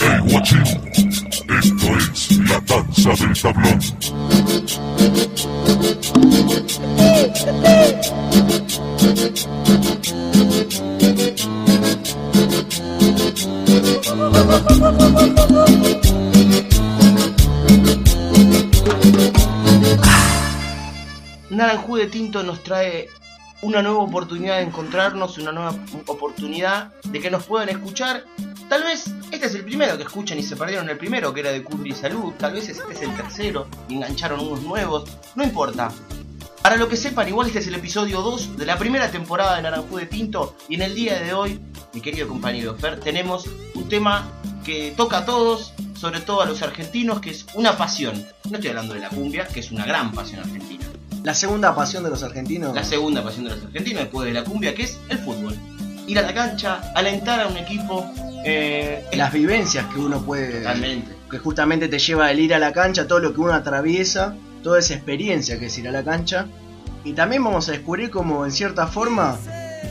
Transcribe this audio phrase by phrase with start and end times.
[0.00, 0.62] Hey, guachín,
[1.62, 3.80] esto es la danza del tablón.
[21.50, 23.08] Naranjú de Tinto nos trae
[23.62, 25.74] una nueva oportunidad de encontrarnos, una nueva
[26.06, 28.24] oportunidad de que nos puedan escuchar.
[28.68, 31.52] Tal vez este es el primero que escuchan y se perdieron el primero, que era
[31.52, 32.32] de Curry Salud.
[32.38, 35.10] Tal vez este es el tercero y engancharon unos nuevos.
[35.34, 35.90] No importa.
[36.62, 39.62] Para lo que sepan, igual este es el episodio 2 de la primera temporada de
[39.62, 40.56] Naranjú de Tinto.
[40.68, 41.58] Y en el día de hoy,
[41.94, 44.28] mi querido compañero Fer, tenemos un tema
[44.64, 48.26] que toca a todos, sobre todo a los argentinos, que es una pasión.
[48.50, 50.89] No estoy hablando de la cumbia, que es una gran pasión argentina.
[51.22, 52.74] La segunda pasión de los argentinos.
[52.74, 55.54] La segunda pasión de los argentinos después de la cumbia, que es el fútbol.
[56.06, 58.10] Ir a la cancha, alentar a un equipo.
[58.44, 60.58] Eh, Las vivencias que uno puede.
[60.58, 61.14] Totalmente.
[61.30, 64.78] Que justamente te lleva el ir a la cancha, todo lo que uno atraviesa, toda
[64.78, 66.46] esa experiencia que es ir a la cancha.
[67.04, 69.38] Y también vamos a descubrir como en cierta forma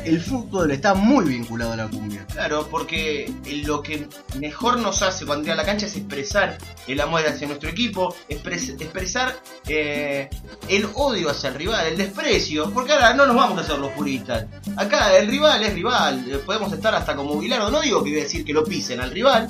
[0.10, 2.26] el fútbol está muy vinculado a la cumbia.
[2.28, 3.32] Claro, porque
[3.66, 4.08] lo que
[4.40, 6.58] mejor nos hace cuando ir a la cancha es expresar
[6.88, 10.30] el amor hacia nuestro equipo, expres- expresar eh,
[10.68, 13.92] el odio hacia el rival, el desprecio, porque ahora no nos vamos a hacer los
[13.92, 14.46] puristas.
[14.76, 18.44] Acá el rival es rival, eh, podemos estar hasta como Bilardo, no digo que decir
[18.44, 19.50] que lo pisen al rival,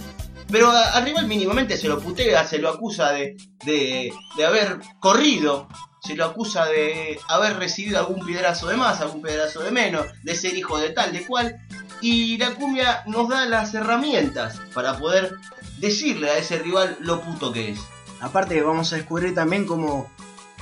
[0.52, 5.68] pero al rival mínimamente se lo putea, se lo acusa de, de, de haber corrido,
[6.02, 10.36] se lo acusa de haber recibido algún piedrazo de más, algún piedrazo de menos, de
[10.36, 11.60] ser hijo de tal, de cual.
[12.02, 15.36] Y la cumbia nos da las herramientas para poder
[15.78, 17.80] decirle a ese rival lo puto que es.
[18.22, 20.10] Aparte vamos a descubrir también como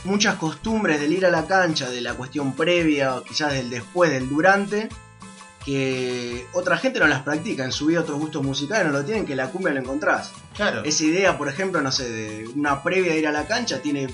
[0.04, 4.12] muchas costumbres del ir a la cancha, de la cuestión previa, o quizás del después,
[4.12, 4.90] del durante,
[5.66, 9.26] que otra gente no las practica, en su vida otros gustos musicales no lo tienen,
[9.26, 10.32] que la cumbia lo encontrás.
[10.56, 10.84] Claro.
[10.84, 14.08] Esa idea, por ejemplo, no sé, de una previa de ir a la cancha tiene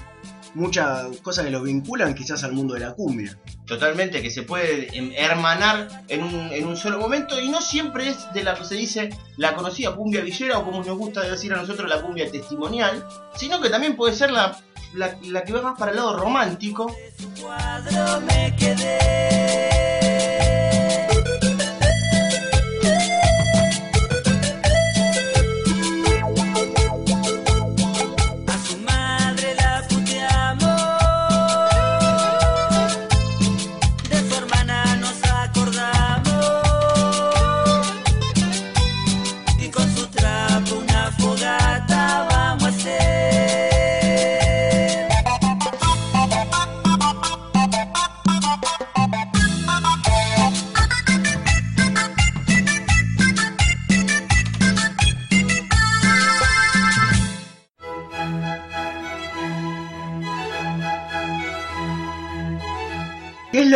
[0.55, 3.37] muchas cosas que lo vinculan quizás al mundo de la cumbia.
[3.65, 8.09] Totalmente, que se puede em, hermanar en un, en un solo momento y no siempre
[8.09, 11.53] es de la que se dice la conocida cumbia villera o como nos gusta decir
[11.53, 13.05] a nosotros la cumbia testimonial,
[13.35, 14.57] sino que también puede ser la,
[14.93, 16.93] la, la que va más para el lado romántico.
[17.41, 19.92] cuadro me quedé.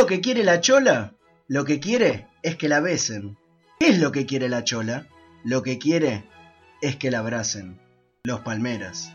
[0.08, 1.16] Lo que quiere la chola?
[1.50, 3.38] Lo que quiere es que la besen.
[3.78, 5.06] ¿Qué es lo que quiere la chola?
[5.44, 6.24] Lo que quiere
[6.82, 7.82] es que la abracen.
[8.24, 9.12] Los palmeras.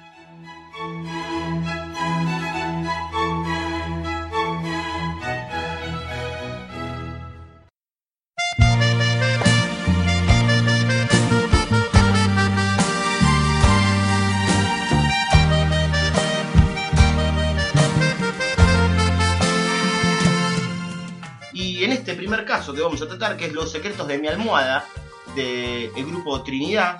[22.32, 24.86] Primer caso que vamos a tratar, que es Los secretos de mi almohada,
[25.34, 26.96] del grupo Trinidad,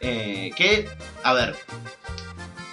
[0.00, 0.88] eh, que,
[1.22, 1.54] a ver,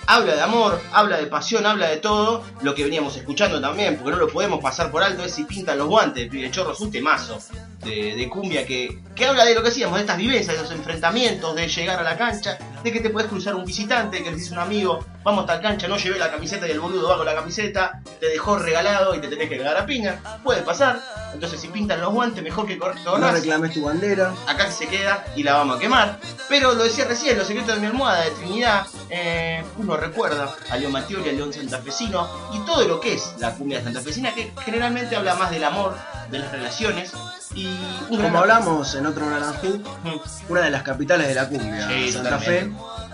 [0.08, 4.10] habla de amor, habla de pasión, habla de todo, lo que veníamos escuchando también, porque
[4.10, 6.92] no lo podemos pasar por alto, es si pintan los guantes, el chorro es un
[6.92, 7.38] temazo
[7.84, 10.72] de, de cumbia que, que habla de lo que decíamos, de estas vivencias, de los
[10.72, 14.36] enfrentamientos, de llegar a la cancha, de que te puedes cruzar un visitante, que le
[14.36, 17.10] dices a un amigo, vamos a tal cancha, no llevé la camiseta y el boludo
[17.10, 20.62] va con la camiseta, te dejó regalado y te tenés que cagar a piña, puede
[20.62, 21.00] pasar,
[21.34, 24.34] entonces si pintan los guantes, mejor que correr No reclames tu bandera.
[24.48, 26.20] acá se queda y la vamos a quemar.
[26.50, 30.78] Pero lo decía recién, los secretos de mi almohada de Trinidad, eh, uno recuerda a
[30.78, 35.16] León Mattioli, a León Santafesino y todo lo que es la cumbia santafesina, que generalmente
[35.16, 35.96] habla más del amor,
[36.30, 37.14] de las relaciones
[37.56, 37.68] y
[38.10, 42.40] Como hablamos en otro Naranjú, Mm, una de las capitales de la cumbia, Sí, Santa
[42.40, 42.72] Fe.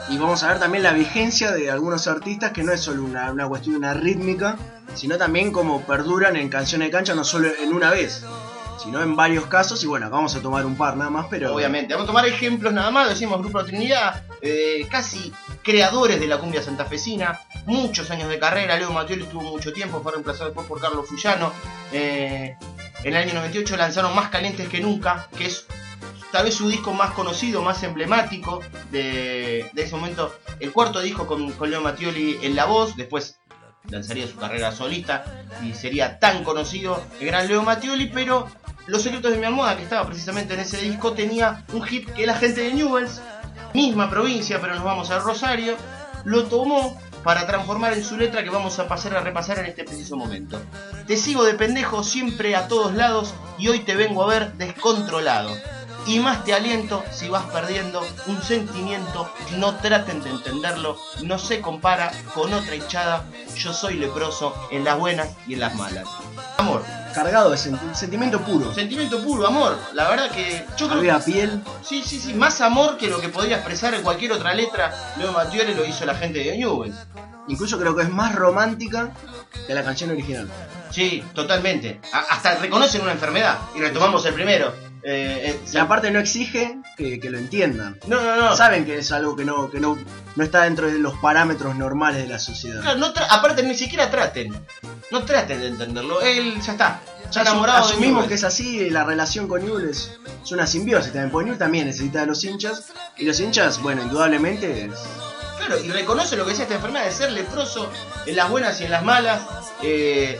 [0.10, 3.32] Y vamos a ver también la vigencia de algunos artistas que no es solo una,
[3.32, 4.58] una cuestión una rítmica,
[4.96, 8.24] sino también como perduran en canciones de cancha no solo en una vez,
[8.82, 9.84] sino en varios casos.
[9.84, 12.74] Y bueno, vamos a tomar un par nada más, pero Obviamente, vamos a tomar ejemplos
[12.74, 15.32] nada más, decimos Grupo Trinidad, eh, casi
[15.62, 20.14] creadores de la cumbia santafesina, muchos años de carrera, Leo Mattioli estuvo mucho tiempo, fue
[20.14, 21.52] reemplazado después por Carlos Fullano,
[21.92, 22.58] eh,
[23.04, 25.66] en el año 98 lanzaron Más Calientes que Nunca, que es
[26.32, 28.62] tal vez su disco más conocido, más emblemático
[28.92, 30.36] de, ese momento.
[30.60, 33.40] El cuarto disco con, Leo Mattioli en la voz, después
[33.90, 38.48] lanzaría su carrera solista y sería tan conocido el gran Leo Mattioli, pero
[38.88, 42.28] Los Secretos de mi Almohada, que estaba precisamente en ese disco, tenía un hit que
[42.28, 43.22] la gente de Newells,
[43.74, 45.76] misma provincia, pero nos vamos a Rosario,
[46.26, 49.84] lo tomó para transformar en su letra que vamos a pasar a repasar en este
[49.84, 50.62] preciso momento.
[51.10, 55.50] Te sigo de pendejo siempre a todos lados y hoy te vengo a ver descontrolado.
[56.06, 59.28] Y más te aliento si vas perdiendo un sentimiento,
[59.58, 63.26] no traten de entenderlo, no se compara con otra hinchada,
[63.56, 66.08] yo soy leproso en las buenas y en las malas.
[66.58, 66.84] Amor,
[67.16, 68.72] Cargado de senti- sentimiento puro.
[68.72, 71.64] sentimiento puro, amor, la verdad que yo creo Arriba piel.
[71.84, 74.94] Sí, sí, sí, más amor que lo que podría expresar en cualquier otra letra.
[75.18, 76.96] Leo Mattioli lo hizo la gente de Newell's.
[77.50, 79.12] Incluso creo que es más romántica
[79.68, 80.48] que la canción original.
[80.92, 82.00] Sí, totalmente.
[82.14, 83.58] A- hasta reconocen una enfermedad.
[83.76, 84.74] Y retomamos el primero.
[85.02, 87.98] Eh, eh, Y aparte no exige que, que lo entiendan.
[88.08, 88.56] no, no, no.
[88.56, 89.98] Saben que es algo que no, que no,
[90.36, 92.82] no está dentro de los parámetros normales de la sociedad.
[92.82, 94.54] Claro, no tra- aparte ni siquiera traten.
[95.12, 96.22] No traten de entenderlo.
[96.22, 97.02] Él ya está.
[97.32, 101.14] Ya enamorado de asumimos que es así, la relación con Newell es, es una simbiosis
[101.14, 102.88] también, porque Newell también necesita de los hinchas,
[103.18, 104.94] y los hinchas, bueno, indudablemente es-
[105.78, 107.90] Y reconoce lo que decía esta enfermedad de ser leproso
[108.26, 109.42] en las buenas y en las malas.
[109.84, 110.40] Eh,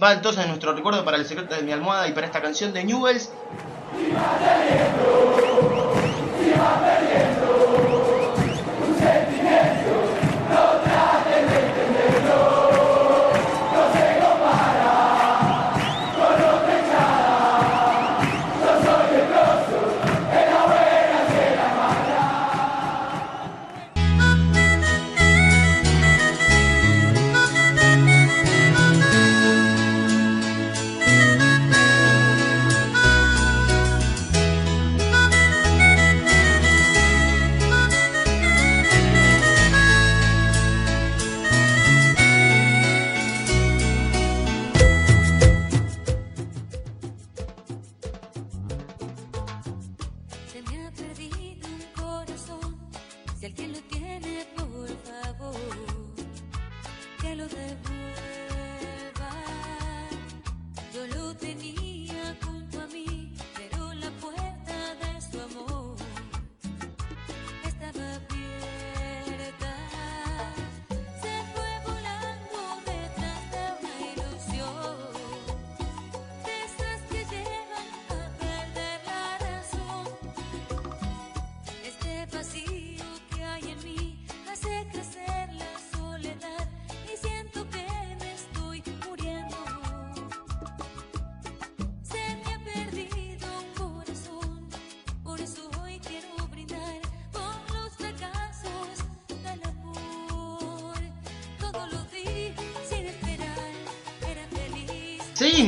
[0.00, 2.84] va entonces nuestro recuerdo para el secreto de mi almohada y para esta canción de
[2.84, 3.30] Newells.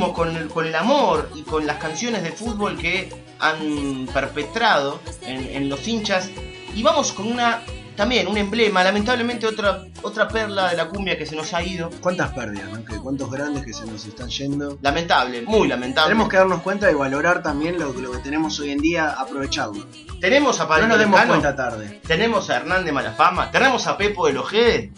[0.08, 5.44] Con el, con el amor y con las canciones de fútbol que han perpetrado en,
[5.55, 6.31] en los hinchas.
[6.75, 7.62] Y vamos con una,
[7.97, 11.91] también un emblema, lamentablemente otra, otra perla de la cumbia que se nos ha ido.
[12.00, 12.85] cuántas pérdidas, ¿no?
[12.85, 14.79] Que cuántos grandes que se nos están yendo.
[14.82, 16.08] Lamentable, muy lamentable.
[16.11, 19.87] Tenemos que darnos cuenta y valorar también lo, lo que tenemos hoy en día, aprovecharlo.
[20.21, 22.00] Tenemos a No Palito nos demos Lescano, cuenta tarde.
[22.07, 24.92] tenemos a Hernández Malafama, tenemos a Pepo del Ojede.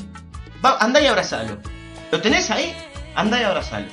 [0.65, 1.59] Va, andá y abrazalo.
[2.11, 2.75] ¿Lo tenés ahí?
[3.15, 3.87] Andá y abrazalo.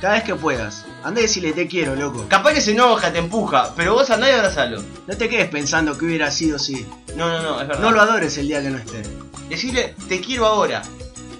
[0.00, 0.84] Cada vez que puedas.
[1.02, 2.26] Anda y decirle te quiero, loco.
[2.28, 4.82] Capaz que se enoja, te empuja, pero vos andá y abrazalo.
[5.06, 6.86] No te quedes pensando que hubiera sido si.
[7.16, 7.82] No, no, no, es verdad.
[7.82, 9.02] No lo adores el día que no esté.
[9.48, 10.82] Decirle, te quiero ahora.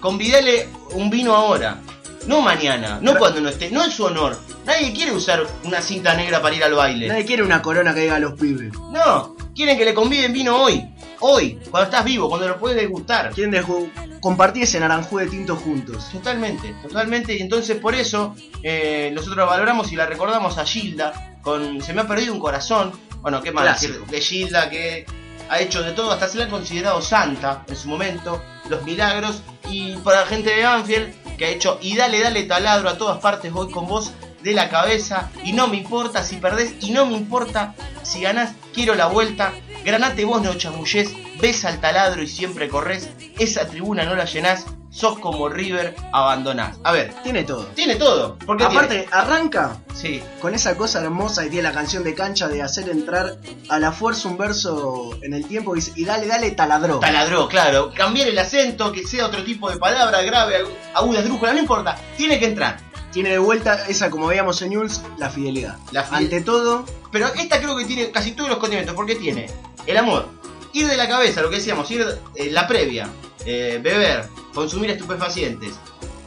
[0.01, 1.79] Convidale un vino ahora.
[2.27, 4.39] No mañana, no Pero- cuando no esté, no en su honor.
[4.65, 7.07] Nadie quiere usar una cinta negra para ir al baile.
[7.09, 8.73] Nadie quiere una corona que diga a los pibes.
[8.93, 10.85] No, quieren que le conviden vino hoy.
[11.21, 13.31] Hoy, cuando estás vivo, cuando lo puedes degustar.
[13.33, 16.11] Quieren deju- compartir ese naranjú de tinto juntos.
[16.13, 17.35] Totalmente, totalmente.
[17.35, 22.03] Y entonces por eso eh, nosotros valoramos y la recordamos a Gilda con Se me
[22.03, 22.93] ha perdido un corazón.
[23.23, 25.07] Bueno, qué más decir de Gilda que
[25.49, 29.43] ha hecho de todo, hasta se la han considerado santa en su momento, los milagros.
[29.71, 33.19] Y para la gente de Banfield que ha hecho y dale, dale taladro a todas
[33.19, 34.13] partes, voy con vos
[34.47, 35.29] de la cabeza.
[35.45, 39.53] Y no me importa si perdés, y no me importa si ganás, quiero la vuelta.
[39.85, 41.11] Granate vos no chamullés,
[41.41, 43.09] ves al taladro y siempre corres.
[43.39, 46.79] Esa tribuna no la llenás, sos como River, abandonás.
[46.85, 47.65] A ver, Tiene todo.
[47.75, 48.39] tiene todo.
[48.47, 52.63] Porque Aparte, arranca sí, con esa cosa hermosa que tiene la canción de cancha de
[52.63, 53.37] hacer entrar
[53.69, 56.99] a la fuerza un verso en el tiempo y, dale, dale, taladró.
[57.01, 57.93] taladró, claro.
[57.95, 61.97] Cambiar el acento, que sea otro tipo de palabra, grave, aguda, esdrújula, no importa.
[62.17, 62.79] Tiene que entrar.
[63.17, 65.79] Tiene de vuelta esa, como veíamos en Jules, la fidelidad.
[65.91, 69.47] La Ante todo, Pero esta creo que tiene casi todos los condimentos, porque tiene
[69.87, 70.29] el amor,
[70.75, 72.05] ir de la cabeza, lo que decíamos, ir
[72.35, 73.09] eh, la previa,
[73.47, 75.73] eh, beber, consumir estupefacientes,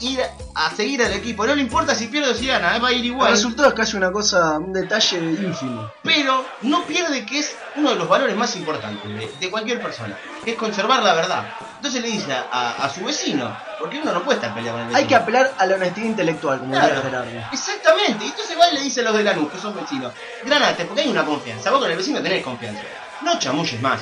[0.02, 0.22] ir
[0.56, 2.92] a seguir al equipo, no le importa si pierde o si gana, eh, va a
[2.92, 3.32] ir el igual.
[3.32, 5.92] resultado es casi una cosa, un detalle ínfimo.
[6.04, 10.18] pero no pierde que es uno de los valores más importantes de, de cualquier persona,
[10.44, 11.44] que es conservar la verdad.
[11.78, 14.96] Entonces le dice a, a su vecino, porque uno no puede estar peleando con el
[14.96, 15.08] Hay vecino.
[15.10, 18.26] que apelar a la honestidad intelectual, como Claro, diría exactamente.
[18.26, 20.12] Y entonces va y le dice a los de Lanús, que son vecinos,
[20.46, 21.72] granate, porque hay una confianza.
[21.72, 22.82] Vos con el vecino tenés confianza.
[23.22, 24.02] No chamulles más.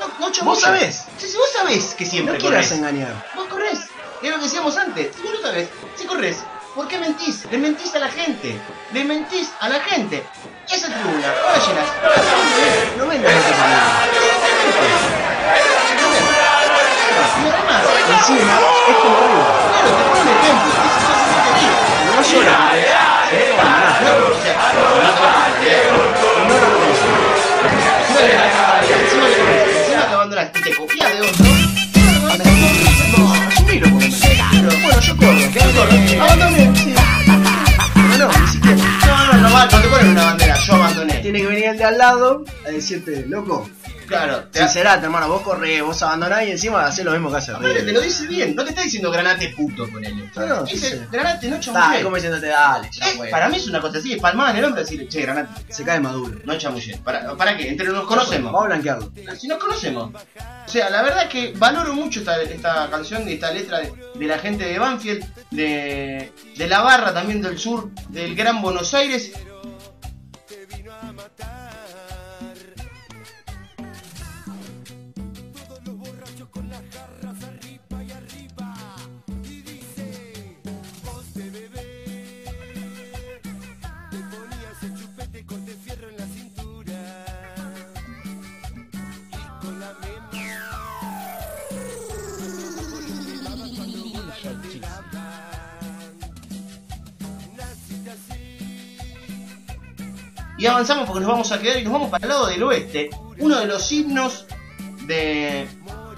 [0.00, 0.44] No, no chamulles.
[0.44, 1.04] Vos sabés.
[1.16, 3.26] Sí, sí, vos sabés que siempre No quieras engañar.
[3.34, 3.78] Vos corres.
[4.26, 5.22] Es lo que decíamos antes.
[5.22, 6.38] Vos lo sabés, si corres,
[6.74, 7.44] ¿por qué mentís?
[7.48, 8.58] Le mentís a la gente.
[8.92, 10.24] Le mentís a la gente.
[10.68, 11.86] Esa tribuna, ¿cómo la llenas?
[12.98, 13.54] No vengas a esta
[17.36, 17.82] Y además,
[18.18, 18.54] Encima,
[18.88, 19.46] es como River.
[19.70, 20.70] claro, te pone un ejemplo.
[21.54, 21.68] te.
[22.16, 22.74] No que abandonás.
[26.48, 27.00] No, te lo reconoces.
[29.06, 31.45] Encima encima que- encima que abandonás y te copias de otro.
[39.56, 41.14] No te ponen una bandera, yo abandoné.
[41.20, 43.66] Tiene que venir el de al lado a decirte, loco,
[44.06, 47.52] Claro, te, sincerate, hermano, vos corres, vos abandonás y encima haces lo mismo que hace
[47.52, 50.30] Aparte, te lo dice bien, no te está diciendo granate puto con él.
[50.34, 51.00] No, no, dice sí.
[51.10, 51.98] granate no Está, chamullé.
[51.98, 54.56] es como diciéndote, dale, ya Eh, para mí es una cosa así, es palmada en
[54.58, 56.38] el hombro decirle, che, granate, Se cae maduro.
[56.44, 56.96] no chamullé.
[56.98, 57.68] ¿Para, ¿Para qué?
[57.68, 58.52] Entre nos conocemos.
[58.52, 59.12] Vamos a blanquearlo.
[59.38, 60.12] Si nos conocemos.
[60.14, 64.26] O sea, la verdad que valoro mucho esta, esta canción y esta letra de, de
[64.26, 69.32] la gente de Banfield, de, de la barra también del sur, del Gran Buenos Aires.
[100.66, 103.08] Y avanzamos porque nos vamos a quedar y nos vamos para el lado del oeste.
[103.38, 104.46] Uno de los himnos
[105.06, 105.68] de,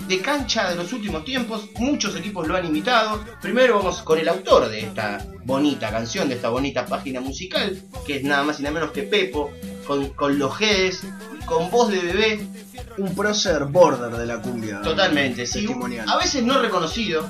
[0.07, 1.69] de cancha de los últimos tiempos.
[1.77, 3.23] Muchos equipos lo han imitado.
[3.43, 8.17] Primero vamos con el autor de esta bonita canción, de esta bonita página musical, que
[8.17, 9.51] es nada más y nada menos que Pepo,
[9.87, 11.03] con, con los G's,
[11.45, 12.47] con voz de bebé,
[12.97, 14.81] Un prócer border de la cumbia.
[14.81, 15.47] totalmente.
[15.47, 15.69] Sí,
[16.07, 17.29] a veces no reconocido,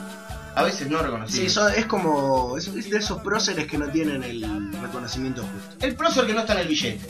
[0.58, 1.48] a veces no reconocido.
[1.48, 2.56] Sí, es como.
[2.56, 4.44] Es, es de esos próceres que no tienen el
[4.80, 5.86] reconocimiento justo.
[5.86, 7.00] El prócer que no está en el billete.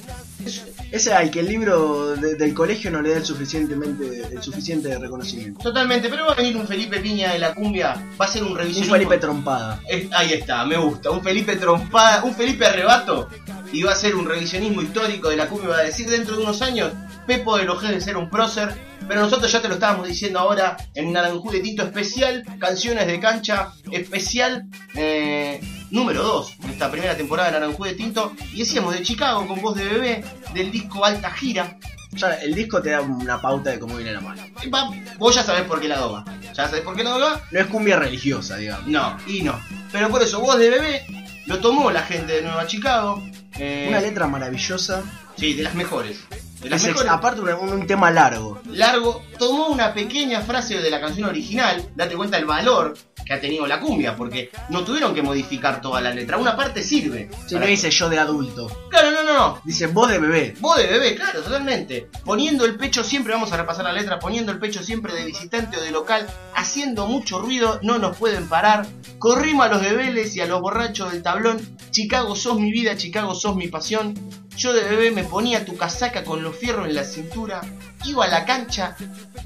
[0.45, 4.43] Es- Ese al que el libro de- del colegio no le da el suficientemente el
[4.43, 5.61] suficiente reconocimiento.
[5.63, 8.53] Totalmente, pero va a venir un Felipe Piña de la cumbia, va a ser un
[8.53, 8.95] Un revisionismo.
[8.95, 9.81] Felipe trompada.
[9.89, 11.11] Es- ahí está, me gusta.
[11.11, 13.29] Un Felipe trompada, un Felipe arrebato
[13.73, 15.69] y va a ser un revisionismo histórico de la cumbia.
[15.71, 16.93] Va a decir dentro de unos años,
[17.27, 18.75] Pepo de de ser un prócer.
[19.09, 23.19] Pero nosotros ya te lo estábamos diciendo ahora en Naranjú de Tinto especial, canciones de
[23.19, 25.61] cancha especial eh,
[25.91, 28.33] número 2 de esta primera temporada de Naranjú de Tinto.
[28.53, 30.25] Y decíamos de Chicago con voz de bebé,
[30.55, 31.79] del disco Alta Gira.
[32.13, 34.43] Ya el disco te da una pauta de cómo viene la mano.
[34.63, 36.25] Y va- vos ya sabés por qué lado va.
[36.43, 37.41] ¿Ya sabés por qué lado va?
[37.51, 38.87] No es cumbia religiosa, digamos.
[38.89, 39.59] No, y no.
[39.93, 41.03] Pero por eso, voz de bebé,
[41.47, 43.23] lo tomó la gente de Nueva Chicago.
[43.59, 45.03] eh, Una letra maravillosa.
[45.37, 46.19] Sí, de las mejores.
[46.65, 47.11] Las ex- mejores.
[47.13, 48.61] aparte un, un tema largo.
[48.67, 52.95] Largo, tomó una pequeña frase de la canción original, date cuenta el valor
[53.29, 56.39] que ha tenido la cumbia, porque no tuvieron que modificar toda la letra.
[56.39, 57.29] Una parte sirve.
[57.47, 58.89] Si no dice yo de adulto.
[58.89, 59.61] Claro, no, no, no.
[59.65, 60.55] Dice voz de bebé.
[60.61, 62.09] Vos de bebé, claro, totalmente.
[62.25, 65.77] Poniendo el pecho siempre, vamos a repasar la letra, poniendo el pecho siempre de visitante
[65.77, 68.87] o de local, haciendo mucho ruido, no nos pueden parar.
[69.19, 71.61] Corrimos a los de Vélez y a los borrachos del tablón.
[71.91, 74.15] Chicago sos mi vida, Chicago sos mi pasión.
[74.57, 77.61] Yo de bebé me ponía tu casaca con los fierros en la cintura.
[78.07, 78.97] Iba a la cancha,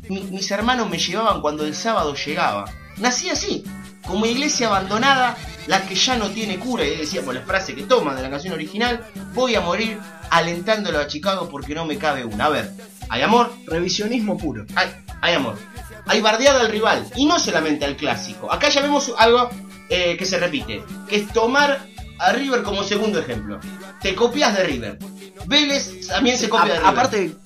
[0.09, 2.65] mi- mis hermanos me llevaban cuando el sábado llegaba.
[3.03, 3.65] Nací así,
[4.07, 8.15] como iglesia abandonada, la que ya no tiene cura, y decíamos la frase que toman
[8.15, 9.05] de la canción original,
[9.35, 9.99] voy a morir
[10.31, 12.45] alentándolo a Chicago porque no me cabe una.
[12.45, 12.71] A ver,
[13.09, 14.65] hay amor, Revisionismo puro.
[14.77, 14.89] hay,
[15.21, 15.59] hay amor.
[16.07, 18.53] Hay bardeada al rival, y no solamente al clásico.
[18.53, 19.51] Acá ya vemos algo
[19.89, 21.85] eh, que se repite, que es tomar
[22.21, 23.59] a River como segundo ejemplo.
[24.01, 24.99] Te copias de River.
[25.47, 26.89] Vélez también se copia de River.
[26.89, 27.37] aparte,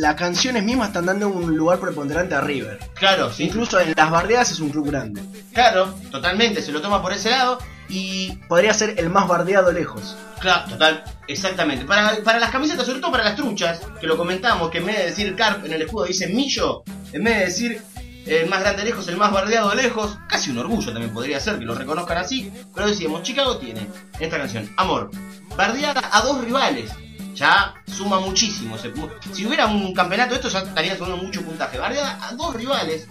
[0.00, 2.78] las canciones mismas están dando un lugar preponderante a River.
[2.94, 3.44] claro, sí.
[3.44, 5.22] Incluso en las bardeadas es un club grande.
[5.52, 7.58] Claro, totalmente, se lo toma por ese lado.
[7.90, 10.16] Y Podría ser el más bardeado lejos.
[10.38, 11.84] Claro, total, exactamente.
[11.84, 14.96] Para, para las camisetas, sobre todo para las truchas, que lo comentamos, que en vez
[14.96, 17.82] de decir Carp en el escudo dice Millo, en vez de decir
[18.26, 20.16] el más grande lejos, el más bardeado lejos.
[20.28, 22.50] Casi un orgullo también podría ser que lo reconozcan así.
[22.74, 25.10] Pero decíamos, Chicago tiene en esta canción, amor,
[25.56, 26.90] bardeada a dos rivales.
[27.34, 28.76] Ya suma muchísimo.
[28.78, 31.78] se pu- si hubiera un campeonato de esto ya estaría sumando mucho puntaje.
[31.78, 33.06] Bardeada a dos rivales.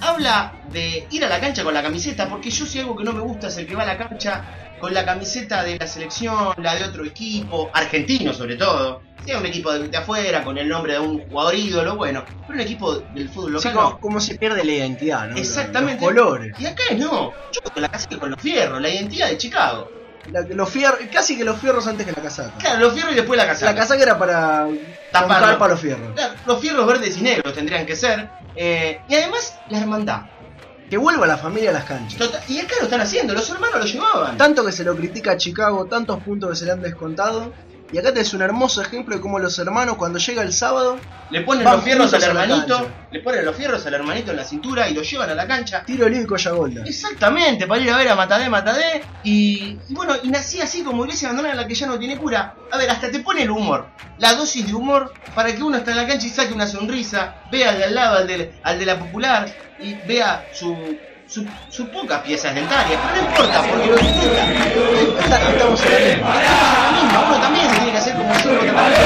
[0.00, 3.12] Habla de ir a la cancha con la camiseta, porque yo si algo que no
[3.12, 4.44] me gusta es el que va a la cancha
[4.80, 9.00] con la camiseta de la selección, la de otro equipo, argentino sobre todo.
[9.24, 12.54] Sea un equipo de, de afuera con el nombre de un jugador ídolo, bueno, pero
[12.54, 14.00] un equipo del fútbol Sí, local como, no.
[14.00, 15.36] como se pierde la identidad, ¿no?
[15.36, 16.04] Exactamente.
[16.04, 16.56] Los colores.
[16.58, 19.88] Y acá no, yo con la casaca y con los fierros, la identidad de Chicago.
[20.30, 22.56] La- los fierros, casi que los fierros antes que la casaca.
[22.58, 23.72] Claro, los fierros y después la casaca.
[23.72, 24.68] La casaca era para
[25.10, 26.12] tapar para los fierros.
[26.14, 28.28] Claro, los fierros verdes y negros tendrían que ser.
[28.54, 30.22] eh, y además, la hermandad.
[30.90, 32.18] Que vuelva la familia a las canchas.
[32.18, 34.36] Total- y acá lo están haciendo, los hermanos lo llevaban.
[34.36, 37.52] Tanto que se lo critica a Chicago, tantos puntos que se le han descontado.
[37.92, 40.98] Y acá tenés un hermoso ejemplo de cómo los hermanos, cuando llega el sábado,
[41.30, 44.88] Le ponen los fierros al hermanito, le ponen los fierros al hermanito en la cintura
[44.88, 45.82] y lo llevan a la cancha.
[45.84, 46.82] tiro libre y colla golda.
[46.86, 49.02] Exactamente, para ir a ver a Matadé, Matadé.
[49.24, 52.54] Y, y bueno, y nací así como iglesia abandonada la que ya no tiene cura.
[52.70, 53.86] A ver, hasta te pone el humor,
[54.18, 57.42] la dosis de humor, para que uno esté en la cancha y saque una sonrisa,
[57.50, 60.74] vea al de al lado, al de, al de la popular, y vea su,
[61.32, 63.00] su, sus pocas piezas dentarias.
[63.02, 64.42] Pero no importa, porque lo disfruta.
[65.24, 66.34] Está- estamos en la misma.
[66.34, 69.02] La misma, uno también se tiene que hacer como cinco tratamientos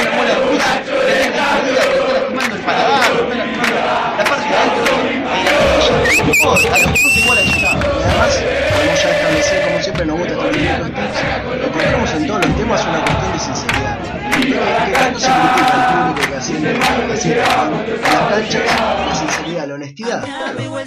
[0.00, 3.20] una muela de juicio, que tenga perdida, que le está lastimando el paladar, que le
[3.22, 3.76] está lastimando
[4.18, 5.24] la parte de adentro de la.
[6.24, 7.42] No importa, lo disfruta igual a.
[7.42, 8.32] Y además,
[8.74, 11.18] como ya establecí, como siempre nos gusta transmitir los tips,
[11.62, 13.93] lo que tenemos en todos los temas es una cuestión de sinceridad.
[14.44, 16.68] Que, que tanto se critica al público que haciendo,
[17.14, 20.24] haciendo en las canchas, la sinceridad, la honestidad.
[20.56, 20.84] Pero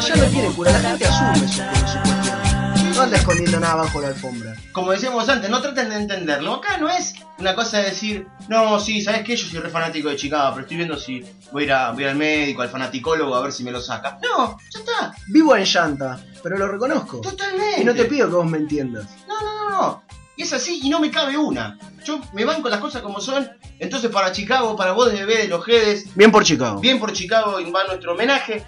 [0.00, 2.96] ya no tiene cura, la gente asume sus, sus cuestiones.
[2.96, 4.54] No anda escondiendo nada bajo la alfombra.
[4.72, 6.54] Como decíamos antes, no traten de entenderlo.
[6.56, 9.36] Acá no es una cosa de decir, no, sí, ¿sabes qué?
[9.36, 12.02] Yo soy re fanático de Chicago, pero estoy viendo si voy a ir, a, voy
[12.02, 14.18] a ir al médico, al fanaticólogo, a ver si me lo saca.
[14.22, 17.20] No, ya está, Vivo en llanta, pero lo reconozco.
[17.20, 17.80] totalmente.
[17.80, 19.06] Y no te pido que vos me entiendas.
[19.26, 20.02] No, no, no, no.
[20.40, 21.78] Y es así y no me cabe una.
[22.02, 23.46] Yo me banco las cosas como son.
[23.78, 26.80] Entonces para Chicago, para vos de bebé de los Jedes, Bien por Chicago.
[26.80, 28.64] bien por Chicago va nuestro homenaje.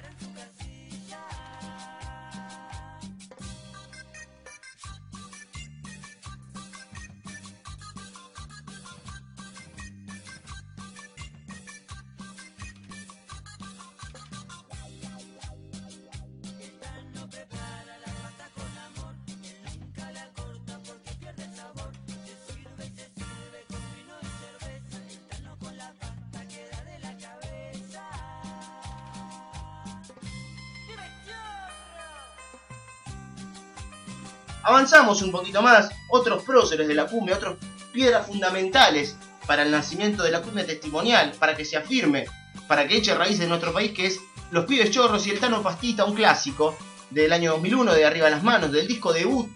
[34.73, 35.91] Avanzamos un poquito más.
[36.09, 37.57] Otros próceres de la cumbia, otras
[37.93, 42.25] piedras fundamentales para el nacimiento de la cumbia testimonial, para que se afirme,
[42.67, 44.19] para que eche raíces en nuestro país, que es
[44.51, 46.75] Los Pibes Chorros y el Tano Pastita, un clásico
[47.11, 49.47] del año 2001, de Arriba las Manos, del disco debut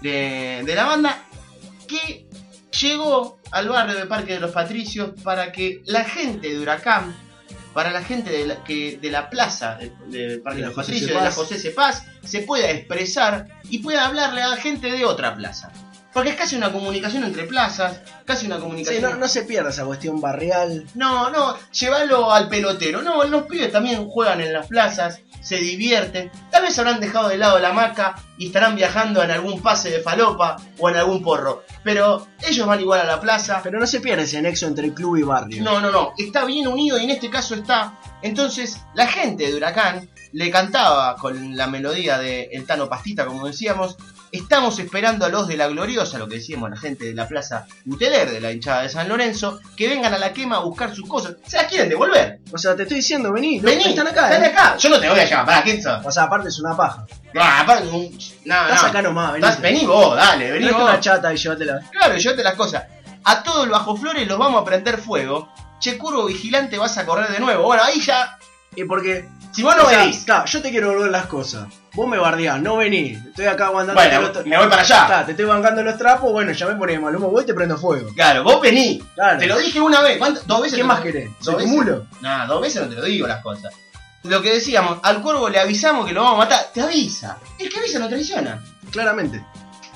[0.00, 1.24] de, de la banda,
[1.88, 2.28] que
[2.80, 7.16] llegó al barrio de Parque de los Patricios para que la gente de Huracán,
[7.72, 11.14] para la gente de la, que, de la plaza de, de Parque De la de
[11.14, 11.30] la.
[11.30, 11.70] José C.
[11.70, 15.72] Paz, se pueda expresar y pueda hablarle a la gente de otra plaza.
[16.12, 19.02] Porque es casi una comunicación entre plazas, casi una Sí, comunicación...
[19.02, 20.86] no, no se pierda esa cuestión barrial.
[20.94, 23.00] No, no, llévalo al pelotero.
[23.02, 26.30] No, los pibes también juegan en las plazas, se divierten.
[26.50, 30.00] Tal vez habrán dejado de lado la hamaca y estarán viajando en algún pase de
[30.00, 31.64] falopa o en algún porro.
[31.82, 33.60] Pero ellos van igual a la plaza.
[33.62, 35.62] Pero no se pierda ese nexo entre club y barrio.
[35.62, 37.98] No, no, no, está bien unido y en este caso está.
[38.20, 43.46] Entonces, la gente de Huracán le cantaba con la melodía de El Tano Pastita, como
[43.46, 43.96] decíamos.
[44.32, 47.66] Estamos esperando a los de la Gloriosa, lo que decíamos, la gente de la Plaza
[47.84, 51.06] Uteler, de la hinchada de San Lorenzo, que vengan a la quema a buscar sus
[51.06, 51.34] cosas.
[51.46, 52.38] Se las quieren devolver.
[52.50, 54.46] O sea, te estoy diciendo, vení, no, Vení, están acá, están eh.
[54.46, 54.76] acá.
[54.78, 56.04] Yo no te voy a llevar, para quién sos.
[56.06, 57.04] O sea, aparte es una paja.
[57.34, 58.88] No, aparte, un- no, Estás no.
[58.88, 59.46] acá nomás, vení.
[59.60, 60.82] Vení vos, dale, vení vos.
[60.82, 61.80] una chata y llévatela.
[61.90, 62.84] Claro, llévate las cosas.
[63.24, 65.50] A todos bajo flores los vamos a prender fuego.
[65.78, 67.64] Che, curvo vigilante, vas a correr de nuevo.
[67.64, 68.38] Bueno, ahí ya.
[68.74, 69.28] Y porque.
[69.52, 70.24] Si vos no venís.
[70.24, 71.66] claro, yo te quiero volver las cosas.
[71.94, 73.18] Vos me bardeás, no venís.
[73.26, 75.26] Estoy acá aguantando Bueno, los me voy para allá.
[75.26, 77.76] Te estoy bancando los trapos, bueno, ya me ponés mal humo, voy y te prendo
[77.76, 78.08] fuego.
[78.14, 79.02] Claro, vos venís.
[79.14, 79.38] Claro.
[79.38, 80.18] Te lo dije una vez.
[80.46, 80.78] ¿Dos veces?
[80.78, 81.28] ¿Qué más querés?
[81.40, 81.72] ¿Dos ¿Soy tu veces?
[81.72, 82.06] mulo?
[82.22, 83.74] Nah, dos veces no te lo digo las cosas.
[84.22, 86.70] Lo que decíamos, al cuervo le avisamos que lo vamos a matar.
[86.72, 87.38] Te avisa.
[87.58, 88.62] El que avisa no traiciona.
[88.90, 89.44] Claramente.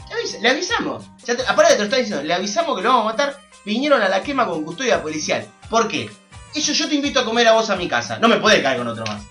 [0.08, 1.04] Te avisa, le avisamos.
[1.24, 3.38] Ya te, aparte te lo está diciendo, le avisamos que lo vamos a matar.
[3.64, 5.46] Vinieron a la quema con custodia policial.
[5.70, 6.10] ¿Por qué?
[6.54, 8.18] Eso yo te invito a comer a vos a mi casa.
[8.18, 9.22] No me podés caer con otro más.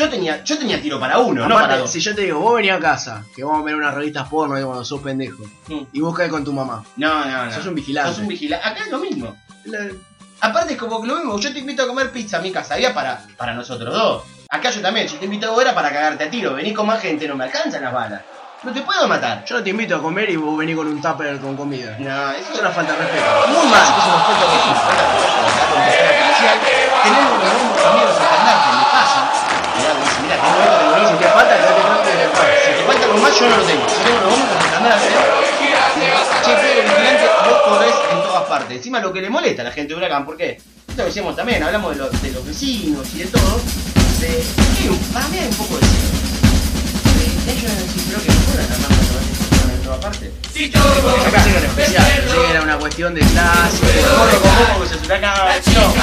[0.00, 1.90] Yo tenía, yo tenía tiro para uno, no para dos.
[1.90, 4.54] si yo te digo, vos venís a casa, que vamos a ver unas revistas porno
[4.54, 5.80] ahí cuando sos pendejo, Mm.
[5.92, 6.82] y vos caes con tu mamá.
[6.96, 7.52] No, no, no.
[7.52, 8.10] Sos un vigilante.
[8.10, 8.66] Sos un vigilante.
[8.66, 9.36] Acá es lo mismo.
[9.66, 9.88] La-
[10.42, 12.72] Aparte es como que lo mismo, yo te invito a comer pizza a mi casa,
[12.72, 14.22] había para, para nosotros dos.
[14.48, 16.98] Acá yo también, si te invito a era para cagarte a tiro, venís con más
[17.02, 18.22] gente, no me alcanzan las balas.
[18.62, 19.44] No te puedo matar.
[19.44, 21.94] Yo no te invito a comer y vos venís con un tupper con comida.
[21.98, 23.24] No, eso Es una falta de respeto.
[23.48, 23.82] Muy mal.
[23.82, 26.00] Es una falta de
[27.02, 28.16] Tenemos los mismos amigos
[30.34, 31.54] Esto, tengo Si te falta.
[31.56, 33.86] Si te falta algo más, yo no lo tengo.
[33.86, 35.08] Yo tengo los bombos en estandarte.
[36.44, 38.76] Che, pero vigilante, vos corres en todas partes.
[38.76, 40.50] Encima lo que le molesta a la gente de Huracán, ¿por qué?
[40.88, 43.60] Esto lo decíamos también, hablamos de, los- vecinos y de todo.
[44.20, 44.42] De,
[45.12, 46.08] para mí hay un poco de cero.
[47.46, 48.90] Ellos decir, pero que no fueron a armar
[49.90, 50.30] todas partes.
[51.26, 52.24] Acá sí era especial.
[52.30, 53.78] Sí, era una cuestión de clase.
[54.16, 54.50] Corro con
[55.04, 55.34] Huracán.
[55.74, 55.94] No,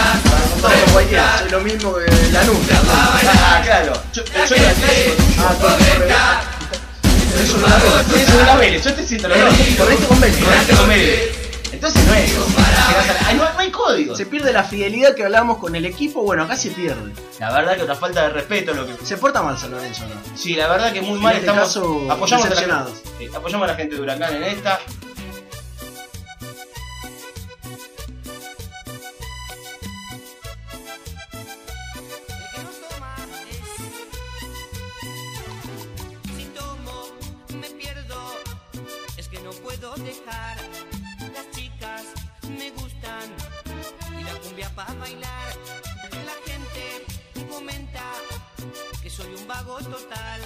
[0.61, 1.39] Todo como cualquiera.
[1.39, 2.81] Soy lo mismo que la nuca.
[2.89, 3.93] Ah, claro.
[4.13, 5.23] Yo, yo era clásico.
[5.39, 6.07] Ah, corre,
[7.43, 8.81] Eso no la veo.
[8.81, 9.77] Yo te siento la Vélez.
[9.77, 10.43] Correcto con Vélez.
[10.43, 11.36] Correcto con Vélez.
[11.77, 12.33] Entonces no es.
[13.27, 14.15] Ay, No, no hay código.
[14.15, 16.23] Se pierde la fidelidad que hablábamos con el equipo.
[16.23, 17.13] Bueno, acá se pierde.
[17.39, 19.05] La verdad que otra falta de respeto lo que.
[19.05, 20.15] Se porta mal San Lorenzo, ¿no?
[20.35, 21.67] Sí, la verdad que muy En mal este estamos.
[21.67, 24.79] caso, apoyamos a, la gente, sí, apoyamos a la gente de Huracán en esta.
[44.77, 45.53] Para bailar.
[46.29, 47.03] La gente
[47.49, 48.03] comenta
[49.01, 50.39] que soy un vago total.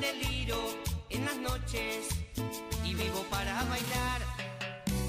[0.00, 0.60] Deliro
[1.10, 2.08] en las noches
[2.84, 4.20] y vivo para bailar.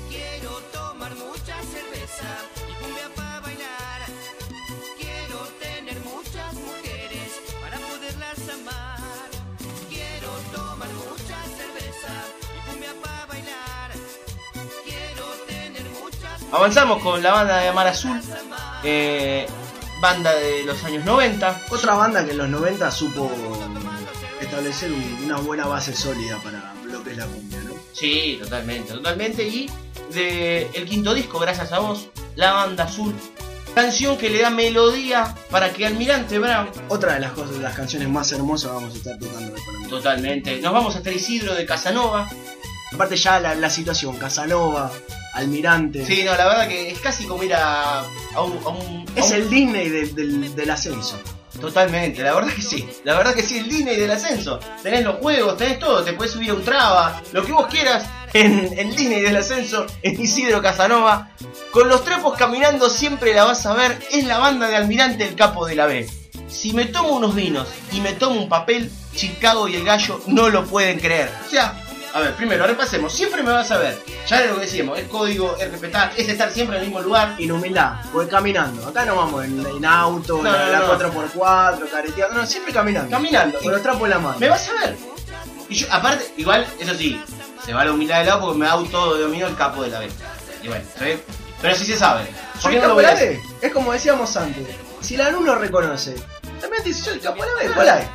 [0.07, 2.29] Quiero tomar mucha cerveza
[16.53, 18.19] Avanzamos con la banda de Amar Azul.
[18.85, 19.45] eh,
[20.01, 21.61] banda de los años 90.
[21.69, 23.31] Otra banda que en los 90 supo
[24.41, 27.73] establecer un- una buena base sólida para lo que es la cumbia, ¿no?
[27.93, 29.43] Sí, totalmente, totalmente.
[29.47, 29.69] Y
[30.13, 33.15] de el quinto disco, gracias a vos, La Banda Azul.
[33.73, 38.07] Canción que le da melodía para que Almirante Brown, Otra de las cosas, las canciones
[38.09, 39.53] más hermosas vamos a estar tocando
[39.89, 42.29] totalmente, nos vamos hasta Isidro de Casanova.
[42.93, 44.91] Aparte ya la, la situación, Casanova,
[45.33, 46.05] Almirante.
[46.05, 47.99] Sí, no, la verdad que es casi como ir a,
[48.35, 51.19] a un, a un- a Es un- el Disney del, del, del ascenso.
[51.59, 52.87] Totalmente, la verdad que sí.
[53.03, 54.59] La verdad que sí, el Disney del ascenso.
[54.81, 58.05] Tenés los juegos, tenés todo, te puedes subir a un traba, lo que vos quieras
[58.33, 61.29] en el Disney del ascenso, en Isidro Casanova.
[61.71, 65.35] Con los trapos caminando siempre la vas a ver, es la banda de Almirante el
[65.35, 66.09] Capo de la B.
[66.47, 70.49] Si me tomo unos vinos y me tomo un papel, Chicago y el gallo no
[70.49, 71.31] lo pueden creer.
[71.47, 71.79] O sea,
[72.13, 73.99] a ver, primero repasemos, siempre me vas a ver.
[74.27, 77.01] Ya es lo que decíamos, es código, es respetar, es estar siempre en el mismo
[77.01, 77.35] lugar.
[77.39, 78.87] Inhumildad, porque caminando.
[78.87, 81.13] Acá no vamos en, en auto, No, la, no, la no.
[81.13, 82.35] 4x4, careteando.
[82.39, 83.09] No, siempre caminando.
[83.09, 83.59] Caminando.
[83.59, 84.37] Con los trapos en la mano.
[84.39, 84.95] Me vas a ver.
[85.69, 87.19] Y yo, aparte, igual, eso sí,
[87.65, 90.13] se va la humildad de lado porque me autodomino el capo de la vez.
[90.61, 91.19] Y bueno, ¿sí?
[91.61, 92.27] Pero sí se sabe.
[92.61, 93.39] ¿Por qué el no lo voy a hacer?
[93.59, 94.67] Es como decíamos antes.
[95.01, 96.15] Si la alumno reconoce,
[96.61, 97.73] también dice, soy el capo de la B.
[97.73, 98.07] ¿Cuál hay?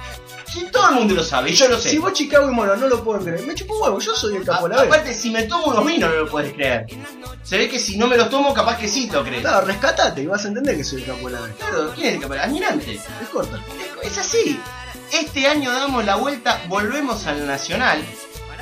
[0.53, 1.91] Si todo el mundo lo sabe, y yo lo sé.
[1.91, 4.45] Si vos Chicago y Moro no lo pueden creer, me chupo huevo, yo soy el
[4.45, 6.87] capo de la A- aparte, si me tomo unos vinos no lo puedes creer.
[7.43, 9.43] Se ve que si no me los tomo, capaz que sí lo crees.
[9.43, 11.53] Claro, rescatate y vas a entender que soy el capo de la B.
[11.59, 12.35] Claro, ¿quién es el capo?
[12.35, 12.95] Almirante.
[12.95, 13.61] Es corta.
[14.03, 14.61] Es, es así.
[15.13, 18.03] Este año damos la vuelta, volvemos al Nacional.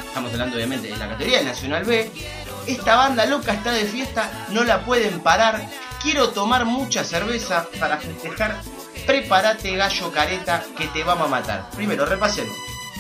[0.07, 2.11] Estamos hablando obviamente de la categoría del Nacional B.
[2.67, 5.65] Esta banda loca está de fiesta, no la pueden parar.
[6.03, 8.61] Quiero tomar mucha cerveza para festejar.
[9.07, 11.71] Prepárate gallo careta que te vamos a matar.
[11.77, 12.55] Primero, repasemos.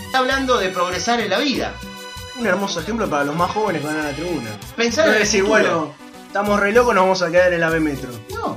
[0.04, 1.74] Está hablando de progresar en la vida.
[2.38, 4.50] Un hermoso ejemplo para los más jóvenes que van a la tribuna.
[4.76, 5.58] Pensar No en el decir, futuro.
[5.62, 5.94] bueno,
[6.26, 8.10] estamos re locos, nos vamos a quedar en la B Metro.
[8.34, 8.56] No,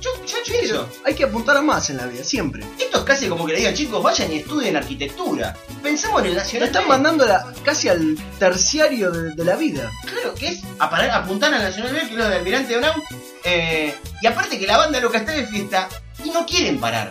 [0.00, 0.88] yo hecho eso.
[1.04, 2.64] Hay que apuntar a más en la vida, siempre.
[2.78, 5.56] Esto es casi como que le digan chicos, vayan y estudien arquitectura.
[5.82, 6.88] Pensamos en el Nos Nacional están B.
[6.88, 9.90] mandando la- casi al terciario de, de la vida.
[10.06, 13.02] Claro, que es a parar- apuntar al Nacional B, que es lo de Almirante Brown.
[13.44, 15.88] eh, y aparte que la banda loca está de fiesta
[16.24, 17.10] y no quieren parar.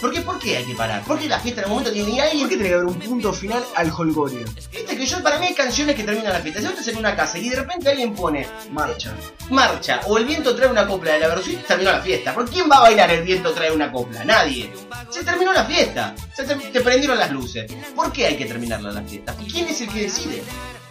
[0.00, 0.20] ¿Por qué?
[0.22, 1.02] ¿Por qué hay que parar?
[1.06, 2.98] Porque la fiesta en algún momento tiene que ir ¿Por qué tiene que haber un
[2.98, 4.46] punto final al holgorio?
[4.72, 6.60] Viste que yo, para mí hay canciones que terminan la fiesta.
[6.60, 9.14] Si vos estás en una casa y de repente alguien pone Marcha.
[9.50, 12.32] marcha o el viento trae una copla de la Versuit, terminó la fiesta.
[12.32, 14.24] ¿Por quién va a bailar el viento trae una copla?
[14.24, 14.72] Nadie.
[15.10, 16.14] Se terminó la fiesta.
[16.34, 17.70] Se te prendieron las luces.
[17.94, 19.36] ¿Por qué hay que terminarla la fiesta?
[19.38, 20.42] ¿Y quién es el que decide?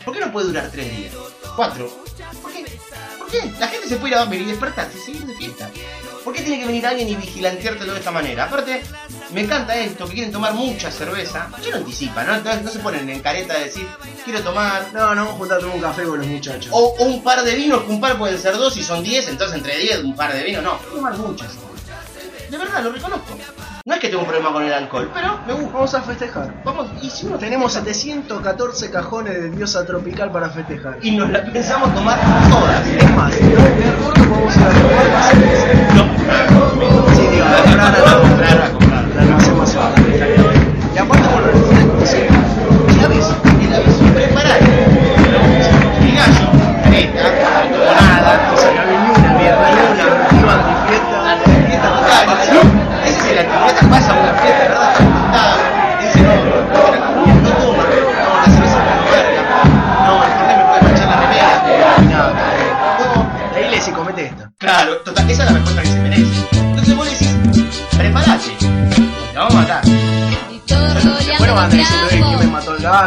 [0.06, 1.14] ¿Por qué no puede durar tres días?
[1.56, 1.90] ¿Cuatro?
[2.42, 2.66] ¿Por qué?
[3.18, 3.52] ¿Por qué?
[3.60, 5.70] La gente se puede ir a dormir y despertarse y seguir de fiesta.
[6.24, 8.46] ¿Por qué tiene que venir alguien y vigilanteártelo de esta manera?
[8.46, 8.84] Aparte,
[9.32, 12.36] me canta esto, que quieren tomar mucha cerveza, yo no anticipa, ¿no?
[12.36, 13.88] Entonces no se ponen en careta de decir,
[14.26, 14.92] quiero tomar.
[14.94, 16.72] No, no, vamos a tomar un café con los muchachos.
[16.72, 19.28] O, o un par de vinos, que un par pueden ser dos y son diez,
[19.28, 21.58] entonces entre diez un par de vinos, no, tomar muchas.
[22.50, 23.38] De verdad, lo reconozco.
[23.86, 25.72] No es que tengo un problema con el alcohol, pero me gusta.
[25.74, 26.62] Vamos a festejar.
[26.64, 30.98] Vamos, y si uno Tenemos 714 cajones de diosa tropical para festejar.
[31.02, 32.88] y nos la pensamos tomar todas.
[32.88, 34.20] Es más, voy a tomar.
[35.96, 36.20] No,
[37.16, 39.49] Sí, digo, a comprar a comprar, a comprar.